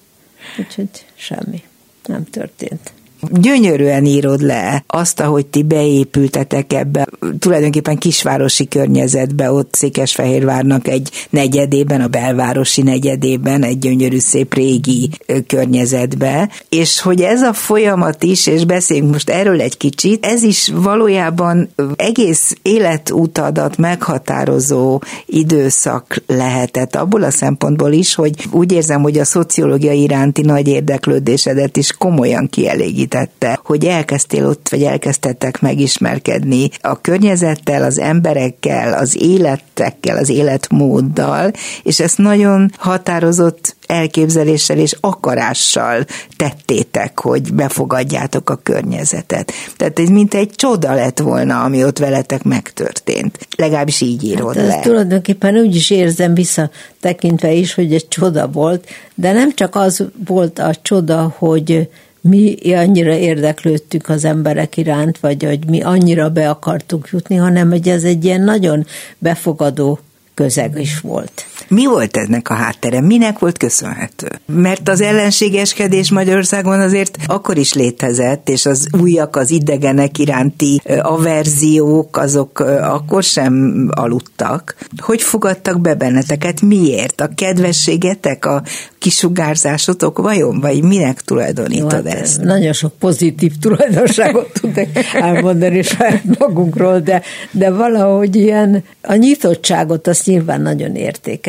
[0.58, 1.62] Úgyhogy semmi,
[2.06, 7.06] nem történt gyönyörűen írod le azt, ahogy ti beépültetek ebbe,
[7.38, 15.10] tulajdonképpen kisvárosi környezetbe, ott Székesfehérvárnak egy negyedében, a belvárosi negyedében, egy gyönyörű szép régi
[15.46, 20.70] környezetbe, és hogy ez a folyamat is, és beszéljünk most erről egy kicsit, ez is
[20.74, 29.24] valójában egész életutadat meghatározó időszak lehetett, abból a szempontból is, hogy úgy érzem, hogy a
[29.24, 37.00] szociológia iránti nagy érdeklődésedet is komolyan kielégít segítette, hogy elkezdtél ott, vagy elkezdtettek megismerkedni a
[37.00, 46.04] környezettel, az emberekkel, az életekkel, az életmóddal, és ezt nagyon határozott elképzeléssel és akarással
[46.36, 49.52] tettétek, hogy befogadjátok a környezetet.
[49.76, 53.48] Tehát ez mint egy csoda lett volna, ami ott veletek megtörtént.
[53.56, 54.80] Legalábbis így írod hát le.
[54.80, 60.04] Tulajdonképpen úgy is érzem vissza tekintve is, hogy egy csoda volt, de nem csak az
[60.26, 61.88] volt a csoda, hogy
[62.28, 67.88] mi annyira érdeklődtünk az emberek iránt, vagy hogy mi annyira be akartunk jutni, hanem hogy
[67.88, 68.86] ez egy ilyen nagyon
[69.18, 69.98] befogadó
[70.34, 71.46] közeg is volt.
[71.68, 73.00] Mi volt ennek a háttere?
[73.00, 74.28] Minek volt köszönhető?
[74.46, 82.16] Mert az ellenségeskedés Magyarországon azért akkor is létezett, és az újak, az idegenek iránti averziók,
[82.16, 84.76] azok akkor sem aludtak.
[84.96, 86.60] Hogy fogadtak be benneteket?
[86.60, 87.20] Miért?
[87.20, 88.62] A kedvességetek, a
[88.98, 90.60] kisugárzásotok vajon?
[90.60, 92.40] Vagy minek tulajdonítod Jó, hát ezt?
[92.40, 100.26] Nagyon sok pozitív tulajdonságot tudok elmondani saját magunkról, de, de valahogy ilyen a nyitottságot azt
[100.26, 100.94] nyilván nagyon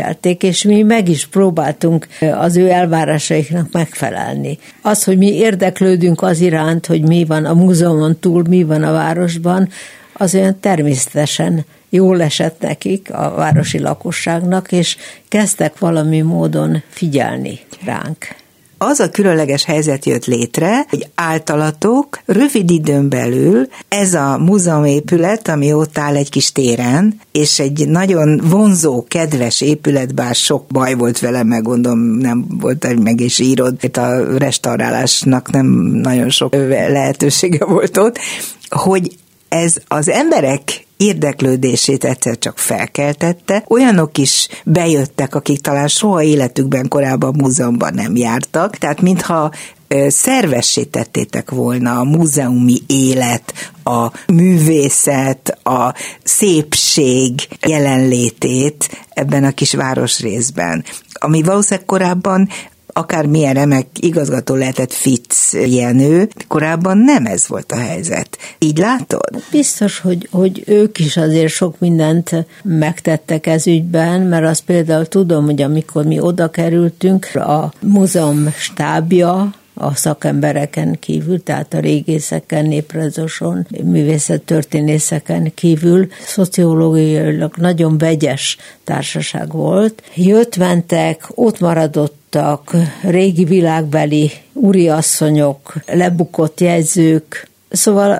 [0.07, 4.57] értékelték, és mi meg is próbáltunk az ő elvárásaiknak megfelelni.
[4.81, 8.91] Az, hogy mi érdeklődünk az iránt, hogy mi van a múzeumon túl, mi van a
[8.91, 9.69] városban,
[10.13, 18.35] az olyan természetesen jól esett nekik, a városi lakosságnak, és kezdtek valami módon figyelni ránk
[18.77, 25.73] az a különleges helyzet jött létre, hogy általatok rövid időn belül ez a múzeumépület, ami
[25.73, 31.19] ott áll egy kis téren, és egy nagyon vonzó, kedves épület, bár sok baj volt
[31.19, 37.97] vele, meg gondolom nem volt, meg is írod, a restaurálásnak nem nagyon sok lehetősége volt
[37.97, 38.19] ott,
[38.69, 39.17] hogy
[39.49, 43.63] ez az emberek érdeklődését egyszer csak felkeltette.
[43.67, 49.51] Olyanok is bejöttek, akik talán soha életükben korábban múzeumban nem jártak, tehát mintha
[50.07, 60.83] szervessé tettétek volna a múzeumi élet, a művészet, a szépség jelenlétét ebben a kis városrészben
[61.19, 62.49] ami valószínűleg korábban
[62.97, 68.37] akármilyen remek igazgató lehetett Fitz Jenő, korábban nem ez volt a helyzet.
[68.57, 69.43] Így látod?
[69.51, 75.45] Biztos, hogy, hogy ők is azért sok mindent megtettek ez ügyben, mert azt például tudom,
[75.45, 83.67] hogy amikor mi oda kerültünk, a múzeum stábja, a szakembereken kívül, tehát a régészeken, néprajzoson,
[83.83, 90.03] művészettörténészeken kívül szociológiailag nagyon vegyes társaság volt.
[90.15, 98.19] Jött-mentek, ott maradottak régi világbeli úriasszonyok, lebukott jegyzők, Szóval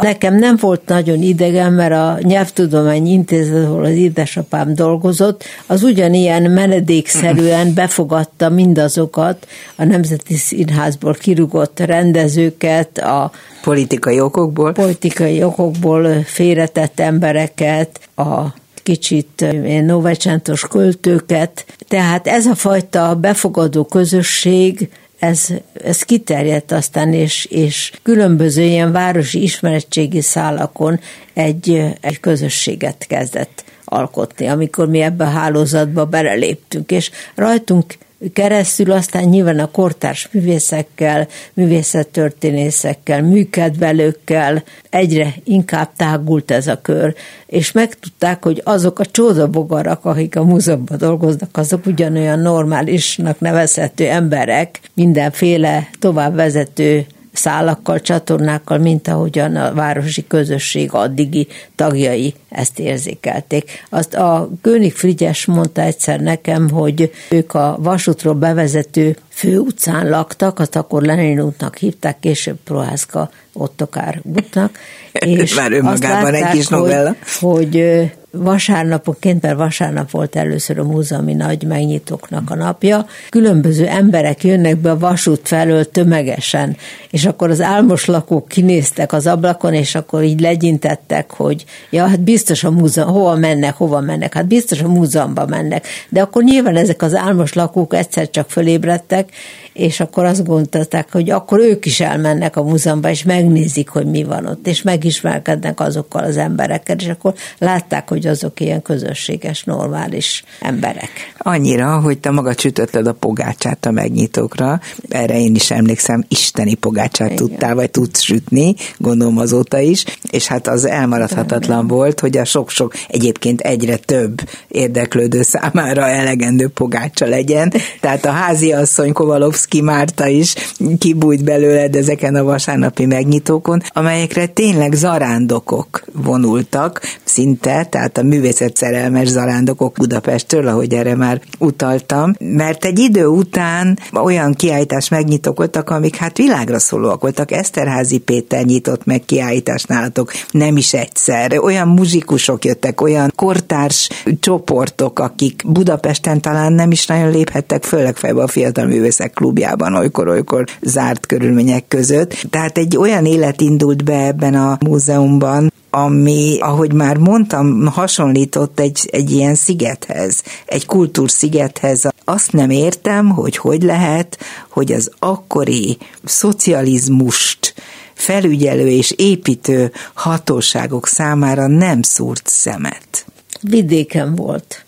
[0.00, 6.50] nekem nem volt nagyon idegen, mert a Nyelvtudományi Intézet, ahol az édesapám dolgozott, az ugyanilyen
[6.50, 13.30] menedékszerűen befogadta mindazokat a Nemzeti Színházból kirugott rendezőket, a
[13.62, 18.44] politikai okokból, politikai okokból félretett embereket, a
[18.82, 19.44] kicsit
[19.84, 21.64] novecsentos költőket.
[21.88, 25.46] Tehát ez a fajta befogadó közösség ez,
[25.84, 31.00] ez kiterjedt aztán, és, és különböző ilyen városi ismerettségi szálakon
[31.34, 37.94] egy, egy közösséget kezdett alkotni, amikor mi ebbe a hálózatba beleléptünk, és rajtunk
[38.32, 47.14] keresztül aztán nyilván a kortárs művészekkel, művészettörténészekkel, műkedvelőkkel egyre inkább tágult ez a kör,
[47.46, 54.80] és megtudták, hogy azok a csodabogarak, akik a múzeumban dolgoznak, azok ugyanolyan normálisnak nevezhető emberek,
[54.94, 63.84] mindenféle továbbvezető szálakkal, csatornákkal, mint ahogyan a városi közösség addigi tagjai ezt érzékelték.
[63.90, 70.76] Azt a König Frigyes mondta egyszer nekem, hogy ők a vasútról bevezető főutcán laktak, azt
[70.76, 74.78] akkor Lenin útnak hívták, később Prohászka Ottokár útnak.
[75.12, 77.16] És Már önmagában egy kis novella.
[77.40, 84.44] Hogy, hogy vasárnapoként, mert vasárnap volt először a múzeumi nagy megnyitóknak a napja, különböző emberek
[84.44, 86.76] jönnek be a vasút felől tömegesen,
[87.10, 92.20] és akkor az álmos lakók kinéztek az ablakon, és akkor így legyintettek, hogy ja, hát
[92.20, 95.86] biztos a múzeum, hova mennek, hova mennek, hát biztos a múzeumba mennek.
[96.08, 99.28] De akkor nyilván ezek az álmos lakók egyszer csak fölébredtek,
[99.76, 104.24] és akkor azt gondolták, hogy akkor ők is elmennek a múzeumba, és megnézik, hogy mi
[104.24, 110.44] van ott, és megismerkednek azokkal az emberekkel, és akkor látták, hogy azok ilyen közösséges, normális
[110.60, 111.10] emberek.
[111.38, 117.30] Annyira, hogy te maga csütötted a pogácsát a megnyitókra, erre én is emlékszem, isteni pogácsát
[117.30, 117.36] Igen.
[117.36, 122.94] tudtál, vagy tudsz sütni, gondolom azóta is, és hát az elmaradhatatlan volt, hogy a sok-sok
[123.08, 130.54] egyébként egyre több érdeklődő számára elegendő pogácsa legyen, tehát a háziasszony Kovalovszki Kovalevszki Márta is
[130.98, 139.28] kibújt belőled ezeken a vasárnapi megnyitókon, amelyekre tényleg zarándokok vonultak, szinte, tehát a művészet szerelmes
[139.28, 146.16] zarándokok Budapestről, ahogy erre már utaltam, mert egy idő után olyan kiállítás megnyitók voltak, amik
[146.16, 147.50] hát világra szólóak voltak.
[147.50, 151.58] Eszterházi Péter nyitott meg kiállítást nálatok, nem is egyszer.
[151.58, 154.08] Olyan muzsikusok jöttek, olyan kortárs
[154.40, 159.94] csoportok, akik Budapesten talán nem is nagyon léphettek, főleg fejbe a Fiatal Művészek Klub klubjában,
[159.94, 162.46] olykor-olykor zárt körülmények között.
[162.50, 169.08] Tehát egy olyan élet indult be ebben a múzeumban, ami, ahogy már mondtam, hasonlított egy,
[169.12, 172.04] egy ilyen szigethez, egy kultúrszigethez.
[172.24, 174.38] Azt nem értem, hogy hogy lehet,
[174.68, 177.74] hogy az akkori szocializmust
[178.14, 183.26] felügyelő és építő hatóságok számára nem szúrt szemet.
[183.60, 184.84] Vidéken volt.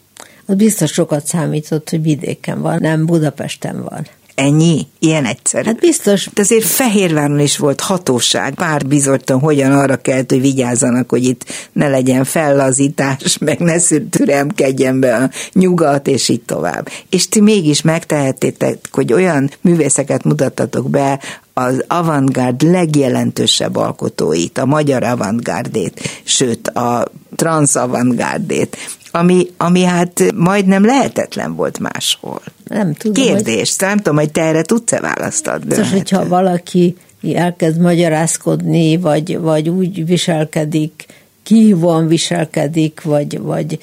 [0.51, 4.07] Az biztos sokat számított, hogy vidéken van, nem Budapesten van.
[4.39, 4.87] Ennyi?
[4.99, 5.65] Ilyen egyszer.
[5.65, 6.29] Hát biztos.
[6.35, 8.55] De azért Fehérváron is volt hatóság.
[8.55, 13.79] Pár bizonytan hogyan arra kellett, hogy vigyázzanak, hogy itt ne legyen fellazítás, meg ne
[14.11, 16.89] türemkedjen be a nyugat, és így tovább.
[17.11, 21.21] És ti mégis megtehettétek, hogy olyan művészeket mutattatok be,
[21.59, 27.05] az avantgárd legjelentősebb alkotóit, a magyar avantgárdét, sőt a
[27.37, 28.77] transz avantgárdét,
[29.11, 32.41] ami, ami hát majdnem lehetetlen volt máshol.
[32.65, 33.25] Nem tudom.
[33.25, 33.89] Kérdés, hogy...
[33.89, 35.75] nem tudom, hogy te erre tudsz-e választ adni.
[35.75, 36.97] Szóval, hogyha valaki
[37.35, 41.07] elkezd magyarázkodni, vagy, vagy úgy viselkedik,
[41.43, 43.79] kihívóan viselkedik, vagy, vagy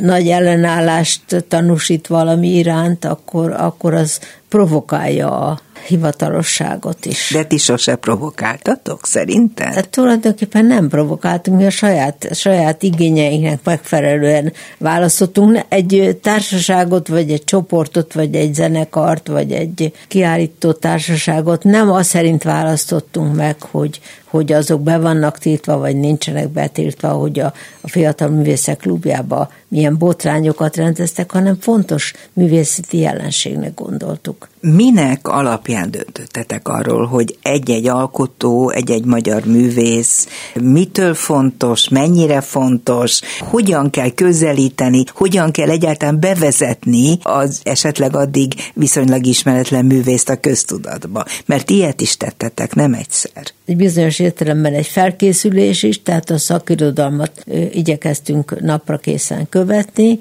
[0.00, 7.30] nagy ellenállást tanúsít valami iránt, akkor, akkor az provokálja a hivatalosságot is.
[7.32, 9.72] De ti sose provokáltatok, szerintem?
[9.72, 17.44] Hát tulajdonképpen nem provokáltunk, mi a saját, saját igényeinknek megfelelően választottunk egy társaságot, vagy egy
[17.44, 21.64] csoportot, vagy egy zenekart, vagy egy kiállító társaságot.
[21.64, 27.40] Nem az szerint választottunk meg, hogy, hogy azok be vannak tiltva, vagy nincsenek betiltva, hogy
[27.40, 34.48] a, a Fiatal Művészek Klubjába milyen botrányokat rendeztek, hanem fontos művészeti jelenségnek gondoltuk.
[34.60, 40.28] Minek alapján döntöttetek arról, hogy egy-egy alkotó, egy-egy magyar művész
[40.60, 49.26] mitől fontos, mennyire fontos, hogyan kell közelíteni, hogyan kell egyáltalán bevezetni az esetleg addig viszonylag
[49.26, 51.24] ismeretlen művészt a köztudatba?
[51.46, 53.42] Mert ilyet is tettetek, nem egyszer.
[53.66, 60.18] Egy bizonyos értelemben egy felkészülés is, tehát a szakirodalmat igyekeztünk napra készen követni,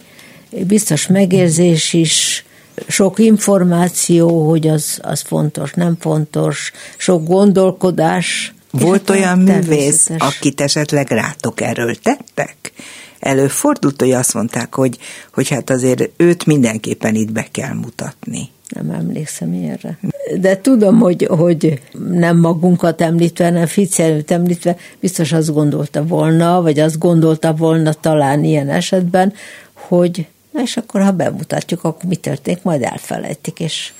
[0.50, 2.44] biztos megérzés is,
[2.88, 8.54] sok információ, hogy az, az fontos, nem fontos, sok gondolkodás.
[8.72, 12.72] Volt olyan művész, akit esetleg rátok erről tettek?
[13.20, 14.98] Előfordult, hogy azt mondták, hogy,
[15.34, 18.50] hogy hát azért őt mindenképpen itt be kell mutatni.
[18.70, 20.00] Nem emlékszem ilyenre.
[20.40, 26.80] De tudom, hogy, hogy nem magunkat említve, nem Ficjelőt említve, biztos azt gondolta volna, vagy
[26.80, 29.34] azt gondolta volna talán ilyen esetben,
[29.74, 30.28] hogy
[30.64, 33.94] és akkor, ha bemutatjuk, akkor mi történik, majd elfelejtik, és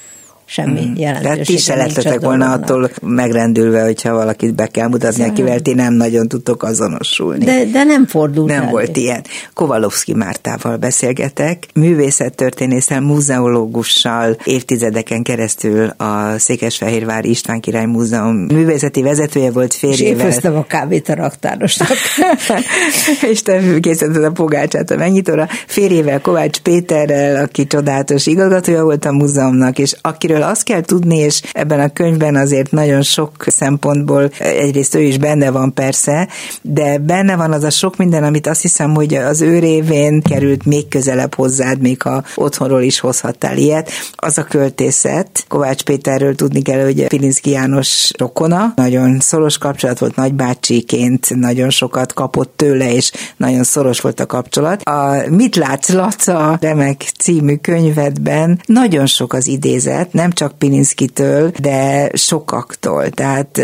[0.50, 0.96] semmi mm.
[0.96, 5.32] jelentősége Tehát ti se lettetek volna attól megrendülve, hogyha valakit be kell mutatni, szóval.
[5.32, 7.46] akivel ti nem nagyon tudtok azonosulni.
[7.46, 8.70] De, de nem fordult Nem el.
[8.70, 9.24] volt ilyen.
[9.54, 19.74] Kovalovszki Mártával beszélgetek, művészettörténésszel, muzeológussal évtizedeken keresztül a Székesfehérvár István Király Múzeum művészeti vezetője volt
[19.74, 20.28] férjével.
[20.28, 21.90] És a kávét a raktárosnak.
[23.30, 25.48] és te készítetted a pogácsát a megnyitóra.
[25.68, 31.42] Férjével Kovács Péterrel, aki csodálatos igazgatója volt a múzeumnak, és akiről azt kell tudni, és
[31.52, 36.28] ebben a könyvben azért nagyon sok szempontból egyrészt ő is benne van persze,
[36.62, 40.66] de benne van az a sok minden, amit azt hiszem, hogy az ő révén került
[40.66, 43.92] még közelebb hozzád, még ha otthonról is hozhattál ilyet.
[44.16, 50.16] Az a költészet, Kovács Péterről tudni kell, hogy Pilinszki János rokona, nagyon szoros kapcsolat volt
[50.16, 54.82] nagybácsiként, nagyon sokat kapott tőle, és nagyon szoros volt a kapcsolat.
[54.82, 62.10] A Mit látsz, Laca remek című könyvedben nagyon sok az idézet, nem csak Pilinszkitől, de
[62.14, 63.10] sokaktól.
[63.10, 63.62] Tehát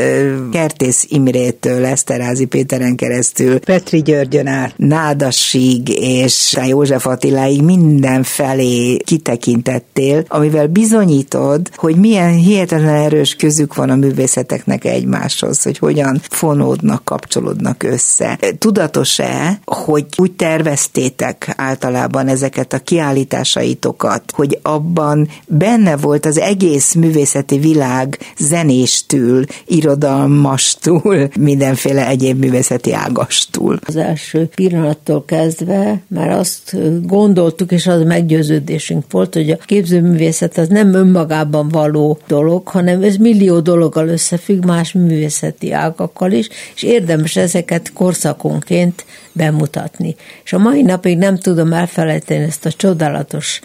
[0.52, 10.68] Kertész Imrétől, Eszterázi Péteren keresztül, Petri Györgyön át, Nádasig és József Attiláig mindenfelé kitekintettél, amivel
[10.68, 18.40] bizonyítod, hogy milyen hihetetlen erős közük van a művészeteknek egymáshoz, hogy hogyan fonódnak, kapcsolódnak össze.
[18.58, 26.55] Tudatos-e, hogy úgy terveztétek általában ezeket a kiállításaitokat, hogy abban benne volt az egész
[26.98, 33.80] művészeti világ zenéstül, irodalmastól, mindenféle egyéb művészeti ágastól.
[33.86, 36.76] Az első pillanattól kezdve már azt
[37.08, 43.16] gondoltuk, és az meggyőződésünk volt, hogy a képzőművészet az nem önmagában való dolog, hanem ez
[43.16, 50.16] millió dologgal összefügg más művészeti ágakkal is, és érdemes ezeket korszakonként bemutatni.
[50.44, 53.62] És a mai napig nem tudom elfelejteni ezt a csodálatos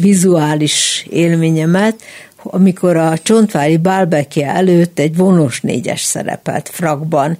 [0.00, 2.02] vizuális élményemet,
[2.42, 7.38] amikor a Csontvári Bálbekje előtt egy vonos négyes szerepelt frakban,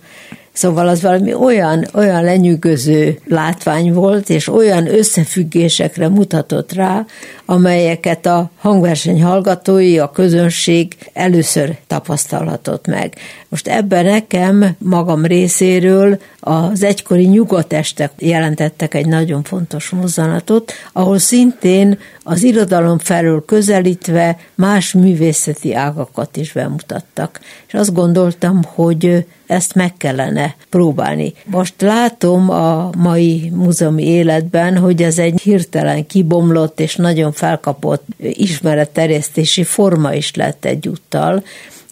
[0.53, 7.07] Szóval az valami olyan, olyan lenyűgöző látvány volt, és olyan összefüggésekre mutatott rá,
[7.45, 13.15] amelyeket a hangverseny hallgatói, a közönség először tapasztalhatott meg.
[13.51, 21.99] Most ebben nekem magam részéről az egykori nyugatestek jelentettek egy nagyon fontos mozzanatot, ahol szintén
[22.23, 27.41] az irodalom felől közelítve más művészeti ágakat is bemutattak.
[27.67, 31.33] És azt gondoltam, hogy ezt meg kellene próbálni.
[31.45, 39.63] Most látom a mai múzeumi életben, hogy ez egy hirtelen kibomlott és nagyon felkapott ismeretterjesztési
[39.63, 41.43] forma is lett egyúttal,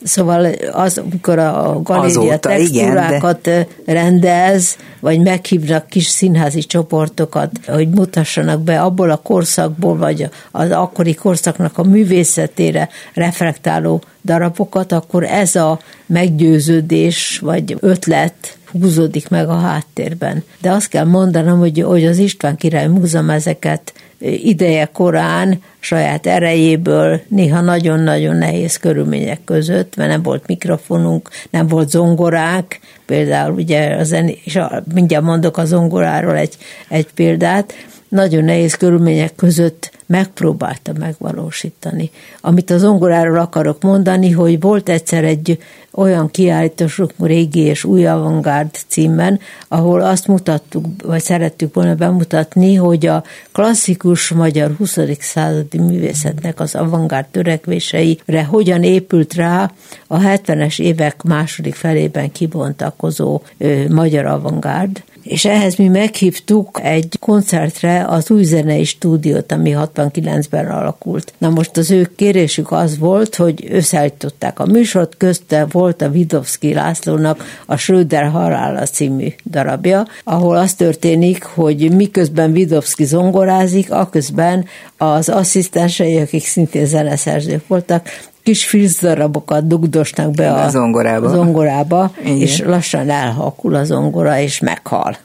[0.03, 3.92] Szóval az, amikor a galéria textúrákat igen, de...
[3.92, 11.14] rendez, vagy meghívnak kis színházi csoportokat, hogy mutassanak be abból a korszakból, vagy az akkori
[11.14, 20.44] korszaknak a művészetére reflektáló darabokat, akkor ez a meggyőződés, vagy ötlet húzódik meg a háttérben.
[20.61, 27.21] De azt kell mondanom, hogy, hogy az István Király Múzeum ezeket ideje korán saját erejéből,
[27.29, 34.05] néha nagyon-nagyon nehéz körülmények között, mert nem volt mikrofonunk, nem volt zongorák, például ugye a
[34.05, 36.57] zen, és a, mindjárt mondok a zongoráról egy,
[36.89, 37.75] egy példát,
[38.09, 42.11] nagyon nehéz körülmények között megpróbálta megvalósítani.
[42.40, 45.59] Amit az zongoráról akarok mondani, hogy volt egyszer egy
[45.90, 53.06] olyan kiállításunk régi és új avantgárd címben, ahol azt mutattuk, vagy szerettük volna bemutatni, hogy
[53.06, 54.98] a klasszikus magyar 20.
[55.18, 59.72] századi művészetnek az avantgárd törekvéseire hogyan épült rá
[60.06, 68.05] a 70-es évek második felében kibontakozó ö, magyar avantgárd, és ehhez mi meghívtuk egy koncertre
[68.09, 71.33] az új zenei stúdiót, ami 69-ben alakult.
[71.39, 76.74] Na most az ő kérésük az volt, hogy összeállították a műsort, közte volt a Vidovszki
[76.74, 84.64] Lászlónak a Schröder halála című darabja, ahol az történik, hogy miközben Vidovszki zongorázik, aközben
[84.97, 88.09] az asszisztensei, akik szintén zeneszerzők voltak,
[88.49, 95.16] kis filcdarabokat dugdosnak be a, a zongorába, zongorába és lassan elhalkul a zongora, és meghal.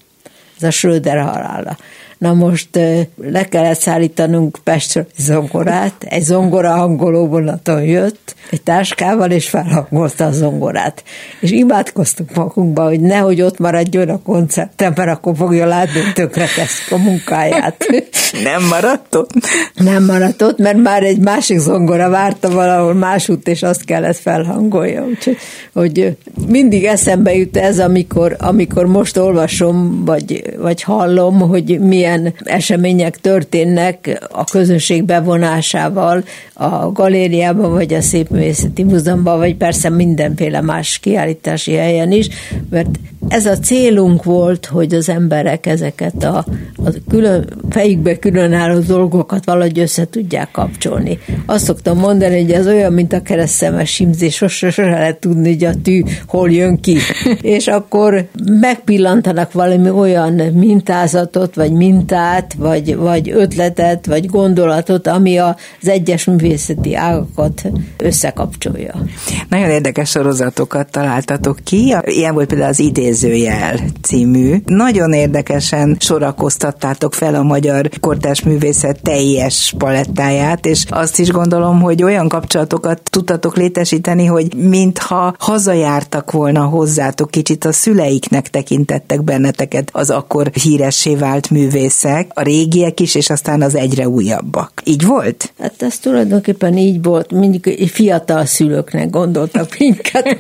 [0.58, 1.78] Ez a Schröder halála.
[2.24, 2.80] Na most
[3.22, 10.26] le kellett szállítanunk Pestről egy zongorát, egy zongora hangoló vonaton jött, egy táskával, és felhangolta
[10.26, 11.04] a zongorát.
[11.40, 16.48] És imádkoztunk magunkba, hogy nehogy ott maradjon a koncerten, mert akkor fogja látni, hogy tökre
[16.90, 17.86] a munkáját.
[18.44, 19.32] Nem maradt ott?
[19.76, 25.06] Nem maradt ott, mert már egy másik zongora várta valahol másút, és azt kellett felhangolja.
[25.06, 25.38] Úgyhogy
[25.74, 26.18] hogy
[26.48, 33.18] mindig eszembe jut ez, amikor, amikor most olvasom, vagy, vagy hallom, hogy milyen milyen események
[33.18, 41.74] történnek a közönség bevonásával a galériában, vagy a Szépművészeti Múzeumban, vagy persze mindenféle más kiállítási
[41.74, 42.28] helyen is,
[42.70, 42.90] mert
[43.28, 46.46] ez a célunk volt, hogy az emberek ezeket a,
[46.86, 51.20] a külön, fejükbe különálló dolgokat valahogy össze tudják kapcsolni.
[51.46, 55.64] Azt szoktam mondani, hogy ez olyan, mint a keresztemes simzés, sose, sose lehet tudni, hogy
[55.64, 56.98] a tű hol jön ki.
[57.42, 58.28] És akkor
[58.60, 61.72] megpillantanak valami olyan mintázatot, vagy
[62.04, 67.62] mintát, vagy, vagy ötletet, vagy gondolatot, ami az egyes művészeti ágakat
[67.98, 68.94] összekapcsolja.
[69.50, 71.96] Nagyon érdekes sorozatokat találtatok ki.
[72.04, 74.56] Ilyen volt például az idézőjel című.
[74.66, 82.04] Nagyon érdekesen sorakoztattátok fel a magyar kortárs művészet teljes palettáját, és azt is gondolom, hogy
[82.04, 90.10] olyan kapcsolatokat tudtatok létesíteni, hogy mintha hazajártak volna hozzátok, kicsit a szüleiknek tekintettek benneteket az
[90.10, 91.50] akkor híressé vált
[91.84, 94.82] művészek, a régiek is, és aztán az egyre újabbak.
[94.84, 95.54] Így volt?
[95.60, 100.36] Hát ez tulajdonképpen így volt, mindig fiatal szülőknek gondoltak minket.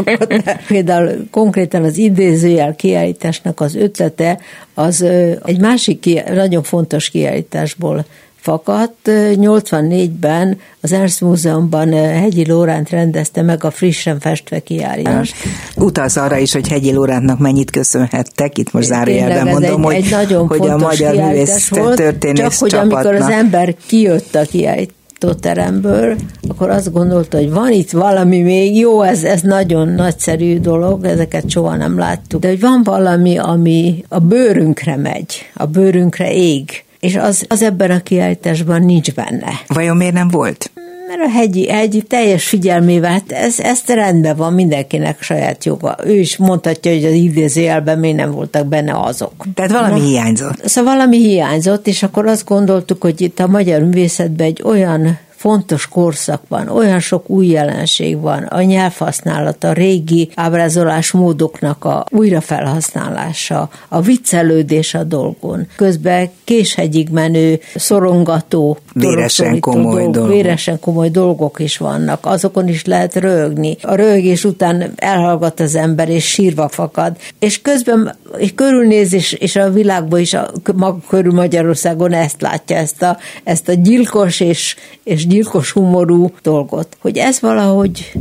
[0.67, 4.39] Például konkrétan az idézőjel kiállításnak az ötlete
[4.73, 5.01] az
[5.45, 8.05] egy másik nagyon fontos kiállításból
[8.43, 8.95] fakadt.
[9.05, 15.35] 84-ben az Ernst Múzeumban Hegyi Lóránt rendezte meg a frissen festve kiállítást.
[15.75, 20.09] Utalsz arra is, hogy Hegyi Lórántnak mennyit köszönhettek, itt most zárójelben mondom, egy, hogy, egy
[20.09, 25.01] nagyon hogy a magyar művész történész Csak hogy amikor az ember kijött a kiállításra,
[25.39, 26.15] teremből,
[26.47, 31.49] akkor azt gondolta, hogy van itt valami még, jó, ez, ez nagyon nagyszerű dolog, ezeket
[31.49, 37.15] soha nem láttuk, de hogy van valami, ami a bőrünkre megy, a bőrünkre ég, és
[37.15, 39.51] az, az ebben a kiállításban nincs benne.
[39.67, 40.71] Vajon miért nem volt?
[41.07, 45.97] Mert a hegyi, hegyi teljes figyelmével, hát ez, ezt rendben van, mindenkinek saját joga.
[46.05, 49.45] Ő is mondhatja, hogy az idézőjelben még nem voltak benne azok.
[49.53, 50.67] Tehát valami Na, hiányzott.
[50.67, 55.87] Szóval valami hiányzott, és akkor azt gondoltuk, hogy itt a magyar művészetben egy olyan fontos
[55.87, 64.01] korszak van, olyan sok új jelenség van, a nyelvhasználat, a régi ábrázolásmódoknak a újrafelhasználása, a
[64.01, 70.33] viccelődés a dolgon, közben késhegyig menő, szorongató, véresen komoly, dolgok, dolgok.
[70.33, 73.77] véresen komoly dolgok is vannak, azokon is lehet rögni.
[73.81, 79.69] A rögés után elhallgat az ember, és sírva fakad, és közben és körülnéz, és, a
[79.69, 85.25] világban is, a, maga körül Magyarországon ezt látja, ezt a, ezt a gyilkos és, és
[85.33, 88.11] gyilkos humorú dolgot, hogy ez valahogy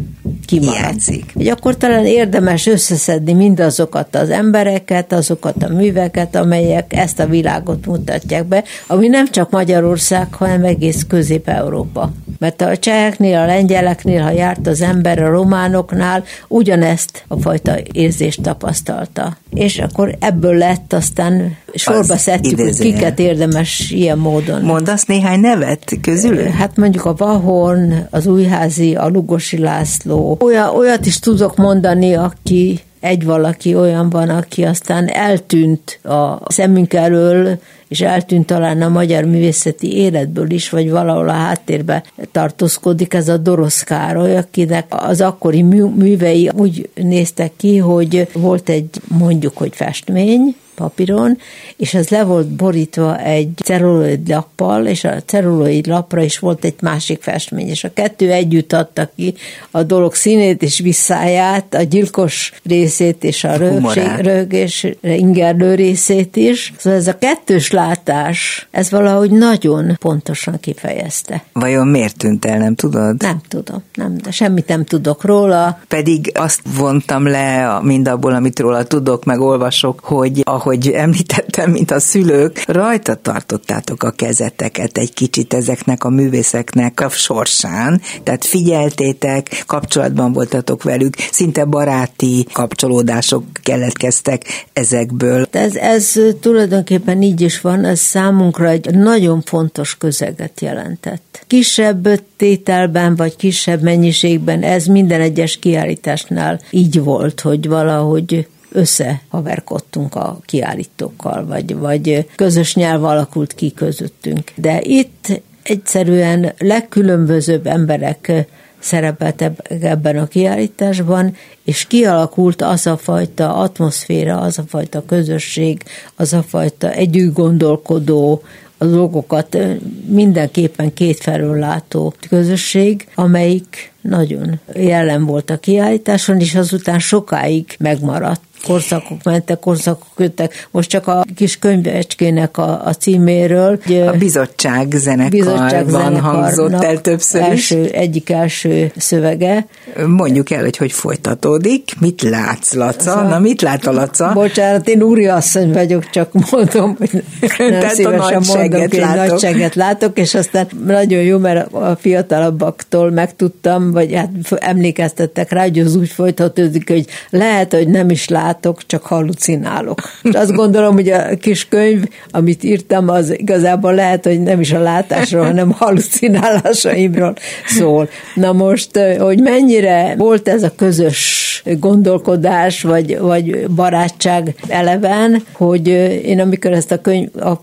[0.46, 1.30] kimaradszik.
[1.34, 7.86] Hogy akkor talán érdemes összeszedni mindazokat az embereket, azokat a műveket, amelyek ezt a világot
[7.86, 12.12] mutatják be, ami nem csak Magyarország, hanem egész Közép-Európa.
[12.38, 18.42] Mert a cseheknél, a lengyeleknél, ha járt az ember a románoknál, ugyanezt a fajta érzést
[18.42, 19.36] tapasztalta.
[19.54, 24.62] És akkor ebből lett aztán sorba szedtük, hogy kiket érdemes ilyen módon.
[24.62, 26.42] Mondasz néhány nevet közül?
[26.42, 30.36] Hát mondjuk a Vahorn, az Újházi, a Lugosi László.
[30.40, 36.94] Olyan, olyat is tudok mondani, aki egy valaki olyan van, aki aztán eltűnt a szemünk
[36.94, 37.58] elől,
[37.88, 43.36] és eltűnt talán a magyar művészeti életből is, vagy valahol a háttérbe tartózkodik, ez a
[43.36, 45.62] Dorosz Károly, akinek az akkori
[45.96, 51.38] művei úgy néztek ki, hogy volt egy mondjuk, hogy festmény, papíron,
[51.76, 56.74] és ez le volt borítva egy celluloid lappal, és a celluloid lapra is volt egy
[56.80, 59.34] másik festmény, és a kettő együtt adta ki
[59.70, 66.72] a dolog színét és visszáját, a gyilkos részét és a rögség, rögés ingerlő részét is.
[66.78, 71.44] Szóval ez a kettős látás, ez valahogy nagyon pontosan kifejezte.
[71.52, 73.22] Vajon miért tűnt el, nem tudod?
[73.22, 75.80] Nem tudom, nem, de semmit nem tudok róla.
[75.88, 81.90] Pedig azt vontam le mindabból, amit róla tudok, meg olvasok, hogy ahogy ahogy említettem, mint
[81.90, 89.64] a szülők, rajta tartottátok a kezeteket egy kicsit ezeknek a művészeknek a sorsán, tehát figyeltétek,
[89.66, 95.46] kapcsolatban voltatok velük, szinte baráti kapcsolódások keletkeztek ezekből.
[95.50, 101.44] Ez, ez tulajdonképpen így is van, ez számunkra egy nagyon fontos közeget jelentett.
[101.46, 110.38] Kisebb tételben, vagy kisebb mennyiségben ez minden egyes kiállításnál így volt, hogy valahogy összehaverkodtunk a
[110.44, 114.52] kiállítókkal, vagy, vagy közös nyelv alakult ki közöttünk.
[114.54, 118.46] De itt egyszerűen legkülönbözőbb emberek
[118.78, 125.82] szerepeltek ebben a kiállításban, és kialakult az a fajta atmoszféra, az a fajta közösség,
[126.16, 128.42] az a fajta együtt gondolkodó,
[128.78, 129.58] a dolgokat
[130.06, 139.22] mindenképpen kétfelől látó közösség, amelyik nagyon jelen volt a kiállításon, és azután sokáig megmaradt korszakok
[139.22, 140.68] mentek, korszakok jöttek.
[140.70, 143.78] Most csak a kis könyvecskének a, a címéről.
[144.06, 147.90] A bizottság zenekarban hangzott el többször első, is.
[147.90, 149.66] Egyik első szövege.
[150.06, 151.90] Mondjuk el, hogy hogy folytatódik.
[152.00, 153.22] Mit látsz, Laca?
[153.22, 154.32] Na, mit lát a Laca?
[154.32, 157.10] Bocsánat, én úri asszony vagyok, csak mondom, hogy
[157.58, 160.18] nem Tehát szívesen a mondom, hogy látok.
[160.18, 166.08] és aztán nagyon jó, mert a fiatalabbaktól megtudtam, vagy hát emlékeztettek rá, hogy az úgy
[166.08, 170.00] folytatódik, hogy lehet, hogy nem is látok, csak halucinálok.
[170.22, 174.72] És azt gondolom, hogy a kis könyv, amit írtam, az igazából lehet, hogy nem is
[174.72, 177.34] a látásról, hanem halucinálásaimról
[177.66, 178.08] szól.
[178.34, 185.88] Na most, hogy mennyire volt ez a közös gondolkodás, vagy, vagy barátság eleven, hogy
[186.24, 187.60] én amikor ezt a könyv, a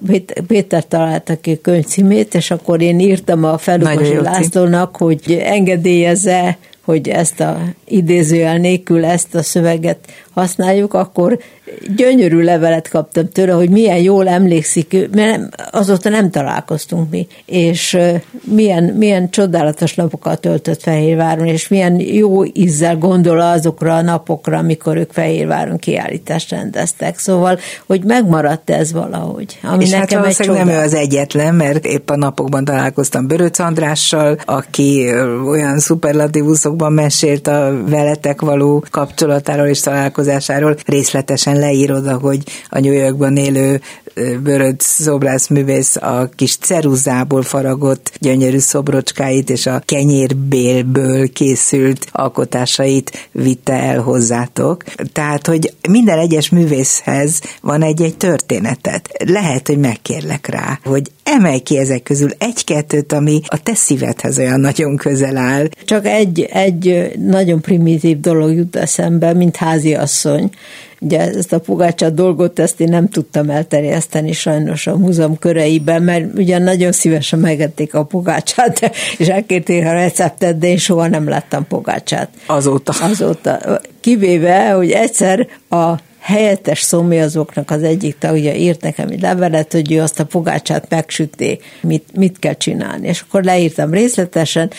[0.47, 6.57] Péter találta ki a könyv címét, és akkor én írtam a Felukosi Lászlónak, hogy engedélyezze
[6.89, 9.97] hogy ezt a idézőjel nélkül ezt a szöveget
[10.33, 11.39] használjuk, akkor
[11.95, 17.97] gyönyörű levelet kaptam tőle, hogy milyen jól emlékszik, mert azóta nem találkoztunk mi, és
[18.43, 24.97] milyen, milyen csodálatos napokat töltött Fehérváron, és milyen jó ízzel gondol azokra a napokra, amikor
[24.97, 27.17] ők Fehérváron kiállítást rendeztek.
[27.17, 29.59] Szóval, hogy megmaradt ez valahogy.
[29.63, 33.27] Ami és hát nekem hát egy nem ő az egyetlen, mert épp a napokban találkoztam
[33.27, 35.13] Böröc Andrással, aki
[35.47, 40.28] olyan szuperlatívuszokban mesélt a veletek való kapcsolatáról és találkozásáról,
[40.85, 43.81] részletesen leírod, hogy a New Yorkban élő
[44.43, 54.01] Böröd szobrászművész a kis ceruzából faragott gyönyörű szobrocskáit és a kenyérbélből készült alkotásait vitte el
[54.01, 54.83] hozzátok.
[55.13, 59.09] Tehát, hogy minden egyes művészhez van egy-egy történetet.
[59.25, 64.59] Lehet, hogy megkérlek rá, hogy emelj ki ezek közül egy-kettőt, ami a te szívedhez olyan
[64.59, 65.67] nagyon közel áll.
[65.85, 70.49] Csak egy, egy nagyon primitív dolog jut eszembe, mint háziasszony.
[71.01, 76.37] Ugye ezt a pogácsát dolgot, ezt én nem tudtam elterjeszteni sajnos a múzeum köreiben, mert
[76.37, 81.67] ugye nagyon szívesen megették a pogácsát, és elkérték a receptet, de én soha nem láttam
[81.67, 82.29] pogácsát.
[82.45, 82.93] Azóta.
[83.01, 83.81] Azóta.
[83.99, 90.01] Kivéve, hogy egyszer a helyettes szomjazóknak az egyik tagja írt nekem egy levelet, hogy ő
[90.01, 93.07] azt a pogácsát megsüté, mit, mit kell csinálni.
[93.07, 94.71] És akkor leírtam részletesen,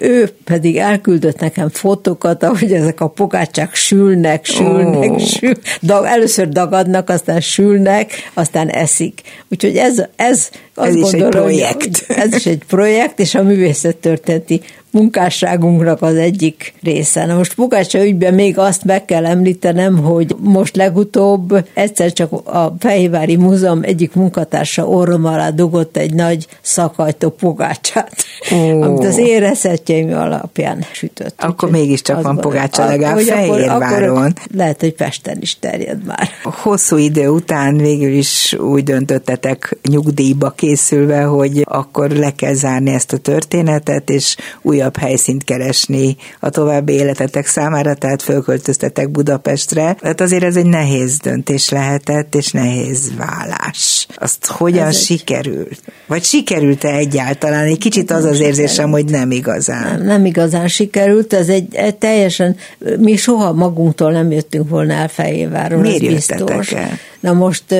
[0.00, 5.20] ő pedig elküldött nekem fotókat, ahogy ezek a pogácsák sülnek, sülnek, oh.
[5.20, 9.20] sül, dag, először dagadnak, aztán sülnek, aztán eszik.
[9.48, 12.04] Úgyhogy ez, ez azt ez gondolom, is egy projekt.
[12.08, 14.60] ez is egy projekt, és a művészettörténeti
[14.92, 17.26] munkásságunknak az egyik része.
[17.26, 22.74] Na most Pugácsa ügyben még azt meg kell említenem, hogy most legutóbb egyszer csak a
[22.78, 28.14] Fehérvári Múzeum egyik munkatársa orrom alá dugott egy nagy szakajtó pogácsát,
[28.50, 28.86] oh.
[28.86, 31.42] amit az én reszetjeim alapján sütött.
[31.42, 33.82] Akkor Úgy, mégiscsak van pogácsa legalább Fehérváron.
[33.82, 36.28] Akkor, akkor lehet, hogy Pesten is terjed már.
[36.42, 43.12] Hosszú idő után végül is úgy döntöttetek nyugdíjba készülve, hogy akkor le kell zárni ezt
[43.12, 49.96] a történetet, és új újabb helyszínt keresni a további életetek számára, tehát fölköltöztetek Budapestre.
[50.00, 54.06] Tehát azért ez egy nehéz döntés lehetett, és nehéz vállás.
[54.14, 55.68] Azt hogyan ez sikerült?
[55.70, 55.78] Egy...
[56.06, 57.64] Vagy sikerült-e egyáltalán?
[57.64, 59.98] Egy kicsit az az érzésem, hogy nem igazán.
[59.98, 62.56] Nem, nem igazán sikerült, ez egy, egy teljesen,
[62.98, 66.72] mi soha magunktól nem jöttünk volna el Fehérváron, Miért biztos.
[66.72, 66.98] El?
[67.20, 67.74] Na most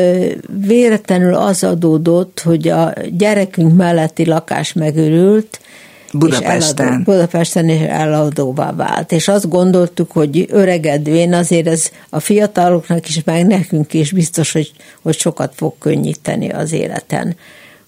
[0.67, 5.61] véletlenül az adódott, hogy a gyerekünk melletti lakás megörült,
[6.13, 6.99] Budapesten.
[6.99, 9.13] És Budapesten is eladóvá vált.
[9.13, 14.73] És azt gondoltuk, hogy öregedvén azért ez a fiataloknak is, meg nekünk is biztos, hogy,
[15.03, 17.37] hogy sokat fog könnyíteni az életen.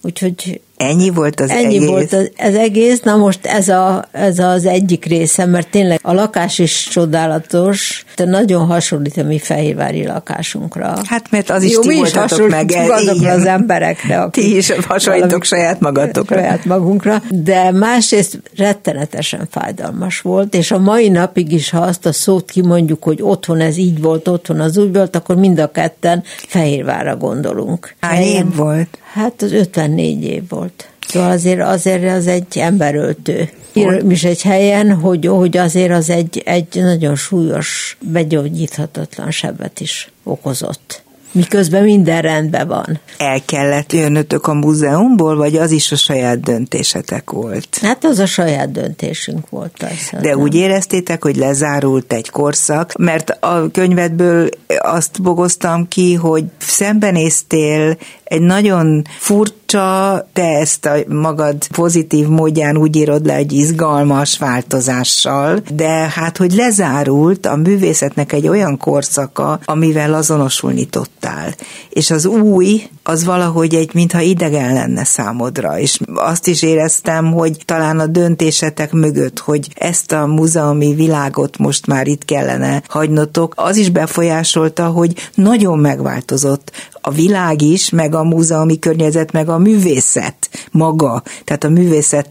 [0.01, 1.87] Úgyhogy Ennyi volt az Ennyi egész?
[1.87, 6.13] volt az, az egész, na most ez, a, ez az egyik része, mert tényleg a
[6.13, 10.95] lakás is csodálatos, de nagyon hasonlít a mi fehérvári lakásunkra.
[11.05, 12.73] Hát mert az is Jó, ti voltatok meg.
[12.89, 14.27] azokra az emberekre.
[14.31, 16.35] Ti is hasonlítok saját magatokra.
[16.35, 22.13] Saját magunkra, de másrészt rettenetesen fájdalmas volt, és a mai napig is, ha azt a
[22.13, 26.23] szót kimondjuk, hogy otthon ez így volt, otthon az úgy volt, akkor mind a ketten
[26.47, 27.95] Fehérvárra gondolunk.
[27.99, 28.97] Hány év volt?
[29.13, 30.72] Hát az 54 év volt.
[31.13, 33.49] Szóval azért, azért az egy emberöltő.
[33.73, 40.11] Írom is egy helyen, hogy, hogy azért az egy, egy nagyon súlyos, begyógyíthatatlan sebet is
[40.23, 41.03] okozott
[41.33, 42.99] miközben minden rendben van.
[43.17, 47.77] El kellett jönnötök a múzeumból, vagy az is a saját döntésetek volt?
[47.81, 49.73] Hát az a saját döntésünk volt.
[49.83, 50.39] Az, De nem.
[50.39, 54.49] úgy éreztétek, hogy lezárult egy korszak, mert a könyvedből
[54.83, 62.95] azt bogoztam ki, hogy szembenéztél egy nagyon furcsa, te ezt a magad pozitív módján úgy
[62.95, 70.13] írod le egy izgalmas változással, de hát, hogy lezárult a művészetnek egy olyan korszaka, amivel
[70.13, 71.55] azonosulni tudtál.
[71.89, 77.57] És az új, az valahogy egy, mintha idegen lenne számodra, és azt is éreztem, hogy
[77.65, 83.77] talán a döntésetek mögött, hogy ezt a múzeumi világot most már itt kellene hagynotok, az
[83.77, 90.49] is befolyásolta, hogy nagyon megváltozott a világ is, meg a múzeumi környezet, meg a művészet
[90.71, 91.23] maga.
[91.43, 92.29] Tehát a művészet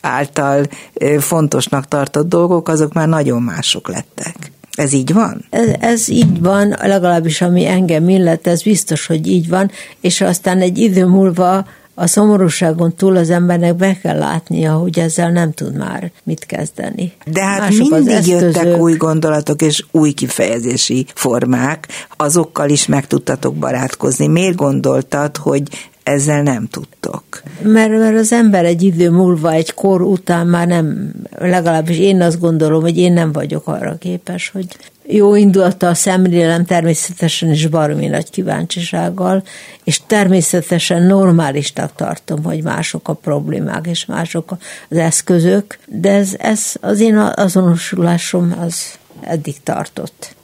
[0.00, 0.66] által
[1.18, 4.52] fontosnak tartott dolgok, azok már nagyon mások lettek.
[4.74, 5.44] Ez így van?
[5.50, 9.70] Ez, ez így van, legalábbis ami engem illet, ez biztos, hogy így van,
[10.00, 15.30] és aztán egy idő múlva a szomorúságon túl az embernek be kell látnia, hogy ezzel
[15.30, 17.12] nem tud már mit kezdeni.
[17.26, 23.54] De hát Mások mindig jöttek új gondolatok és új kifejezési formák, azokkal is meg tudtatok
[23.54, 24.26] barátkozni.
[24.26, 25.62] Miért gondoltad, hogy
[26.04, 27.42] ezzel nem tudtok?
[27.62, 32.40] Mert, mert az ember egy idő múlva, egy kor után már nem, legalábbis én azt
[32.40, 34.66] gondolom, hogy én nem vagyok arra képes, hogy
[35.06, 39.42] jó indulattal szemlélem természetesen is baromi nagy kíváncsisággal,
[39.84, 44.56] és természetesen normálisnak tartom, hogy mások a problémák, és mások
[44.88, 50.34] az eszközök, de ez, ez az én azonosulásom az eddig tartott.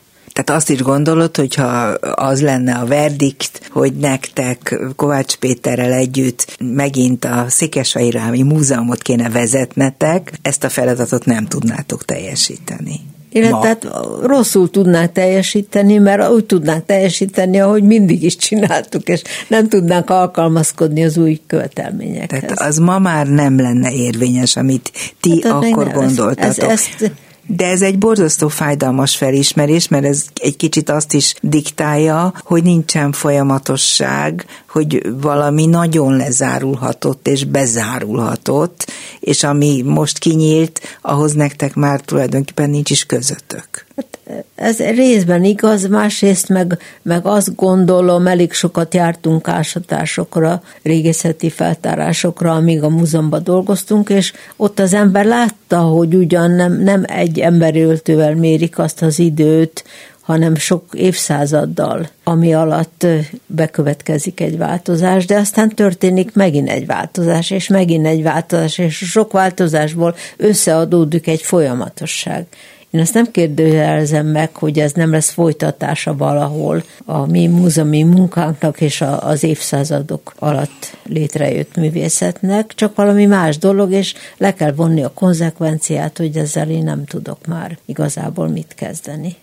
[0.45, 1.67] Tehát azt is gondolod, hogyha
[2.15, 10.33] az lenne a verdikt, hogy nektek Kovács Péterrel együtt megint a Székesfehérvári Múzeumot kéne vezetnetek,
[10.43, 13.01] ezt a feladatot nem tudnátok teljesíteni.
[13.33, 13.87] Illetve hát
[14.23, 21.05] rosszul tudnánk teljesíteni, mert úgy tudnánk teljesíteni, ahogy mindig is csináltuk, és nem tudnánk alkalmazkodni
[21.05, 22.41] az új követelményekhez.
[22.41, 26.45] Tehát az ma már nem lenne érvényes, amit ti hát, akkor nem, gondoltatok.
[26.45, 27.13] Ez, ezt,
[27.57, 33.13] de ez egy borzasztó fájdalmas felismerés, mert ez egy kicsit azt is diktálja, hogy nincsen
[33.13, 42.71] folyamatosság, hogy valami nagyon lezárulhatott és bezárulhatott, és ami most kinyílt, ahhoz nektek már tulajdonképpen
[42.71, 43.87] nincs is közöttök.
[44.01, 52.53] Hát ez részben igaz, másrészt meg, meg azt gondolom, elég sokat jártunk ásatásokra, régészeti feltárásokra,
[52.53, 58.35] amíg a múzeumban dolgoztunk, és ott az ember látta, hogy ugyan nem, nem egy emberöltővel
[58.35, 59.85] mérik azt az időt,
[60.21, 63.07] hanem sok évszázaddal, ami alatt
[63.47, 69.33] bekövetkezik egy változás, de aztán történik megint egy változás, és megint egy változás, és sok
[69.33, 72.47] változásból összeadódik egy folyamatosság.
[72.91, 78.81] Én azt nem kérdőjelezem meg, hogy ez nem lesz folytatása valahol a mi múzeumi munkánknak
[78.81, 85.03] és a, az évszázadok alatt létrejött művészetnek, csak valami más dolog, és le kell vonni
[85.03, 89.37] a konzekvenciát, hogy ezzel én nem tudok már igazából mit kezdeni.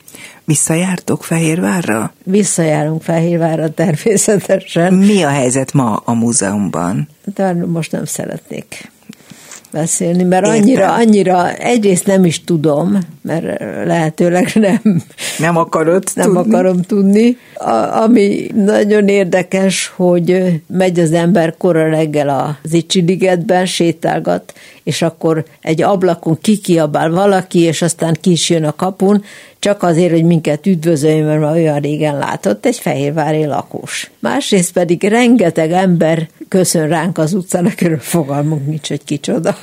[0.43, 2.13] Visszajártok Fehérvárra?
[2.23, 4.93] Visszajárunk Fehérvárra természetesen.
[4.93, 7.07] Mi a helyzet ma a múzeumban?
[7.35, 8.91] De most nem szeretnék
[9.71, 15.03] beszélni, mert annyira, annyira egyrészt nem is tudom, mert lehetőleg nem.
[15.39, 16.53] Nem akarod Nem tudni.
[16.53, 17.37] akarom tudni.
[17.53, 24.53] A, ami nagyon érdekes, hogy megy az ember kora reggel az Icsiligetben, sétálgat,
[24.83, 29.23] és akkor egy ablakon kikiabál valaki, és aztán ki is jön a kapun,
[29.59, 34.11] csak azért, hogy minket üdvözöljön, mert már olyan régen látott, egy fehérvári lakós.
[34.19, 39.57] Másrészt pedig rengeteg ember köszön ránk az utcán, akiről fogalmunk nincs, hogy kicsoda.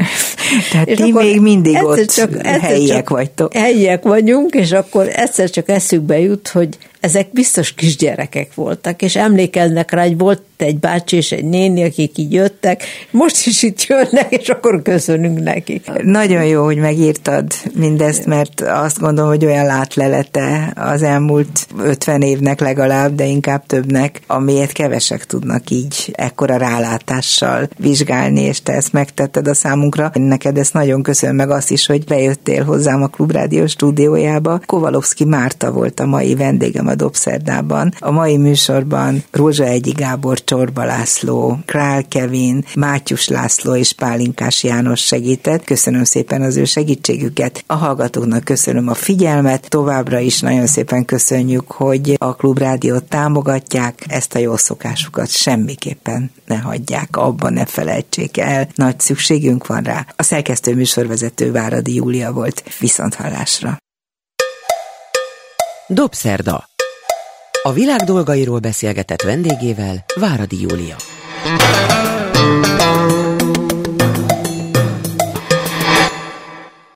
[0.70, 3.54] Tehát és ti még mindig ott csak, helyiek csak vagytok.
[3.54, 9.90] Helyiek vagyunk, és akkor egyszer csak eszükbe jut, hogy ezek biztos kisgyerekek voltak, és emlékeznek
[9.90, 14.26] rá, hogy volt egy bácsi és egy néni, akik így jöttek, most is itt jönnek,
[14.28, 15.90] és akkor köszönünk nekik.
[16.02, 22.60] Nagyon jó, hogy megírtad mindezt, mert azt gondolom, hogy olyan látlelete az elmúlt 50 évnek
[22.60, 29.48] legalább, de inkább többnek, amiért kevesek tudnak így ekkora rálátással vizsgálni, és te ezt megtetted
[29.48, 30.10] a számunkra.
[30.14, 34.60] Neked ezt nagyon köszönöm meg azt is, hogy bejöttél hozzám a Klubrádió stúdiójába.
[34.66, 37.94] Kovalovszki Márta volt a mai vendégem a Dobszerdában.
[37.98, 45.00] A mai műsorban Rózsa Egyi Gábor Csorba László, Král Kevin, Mátyus László és Pálinkás János
[45.00, 45.64] segített.
[45.64, 47.64] Köszönöm szépen az ő segítségüket.
[47.66, 49.68] A hallgatóknak köszönöm a figyelmet.
[49.68, 54.04] Továbbra is nagyon szépen köszönjük, hogy a Klubrádiót támogatják.
[54.08, 58.68] Ezt a jó szokásukat semmiképpen ne hagyják, abban ne felejtsék el.
[58.74, 60.06] Nagy szükségünk van rá.
[60.16, 62.62] A szerkesztő műsorvezető Váradi Júlia volt.
[62.78, 63.78] Viszont hallásra.
[65.88, 66.73] Dobszerda.
[67.66, 70.96] A világ dolgairól beszélgetett vendégével Váradi Júlia.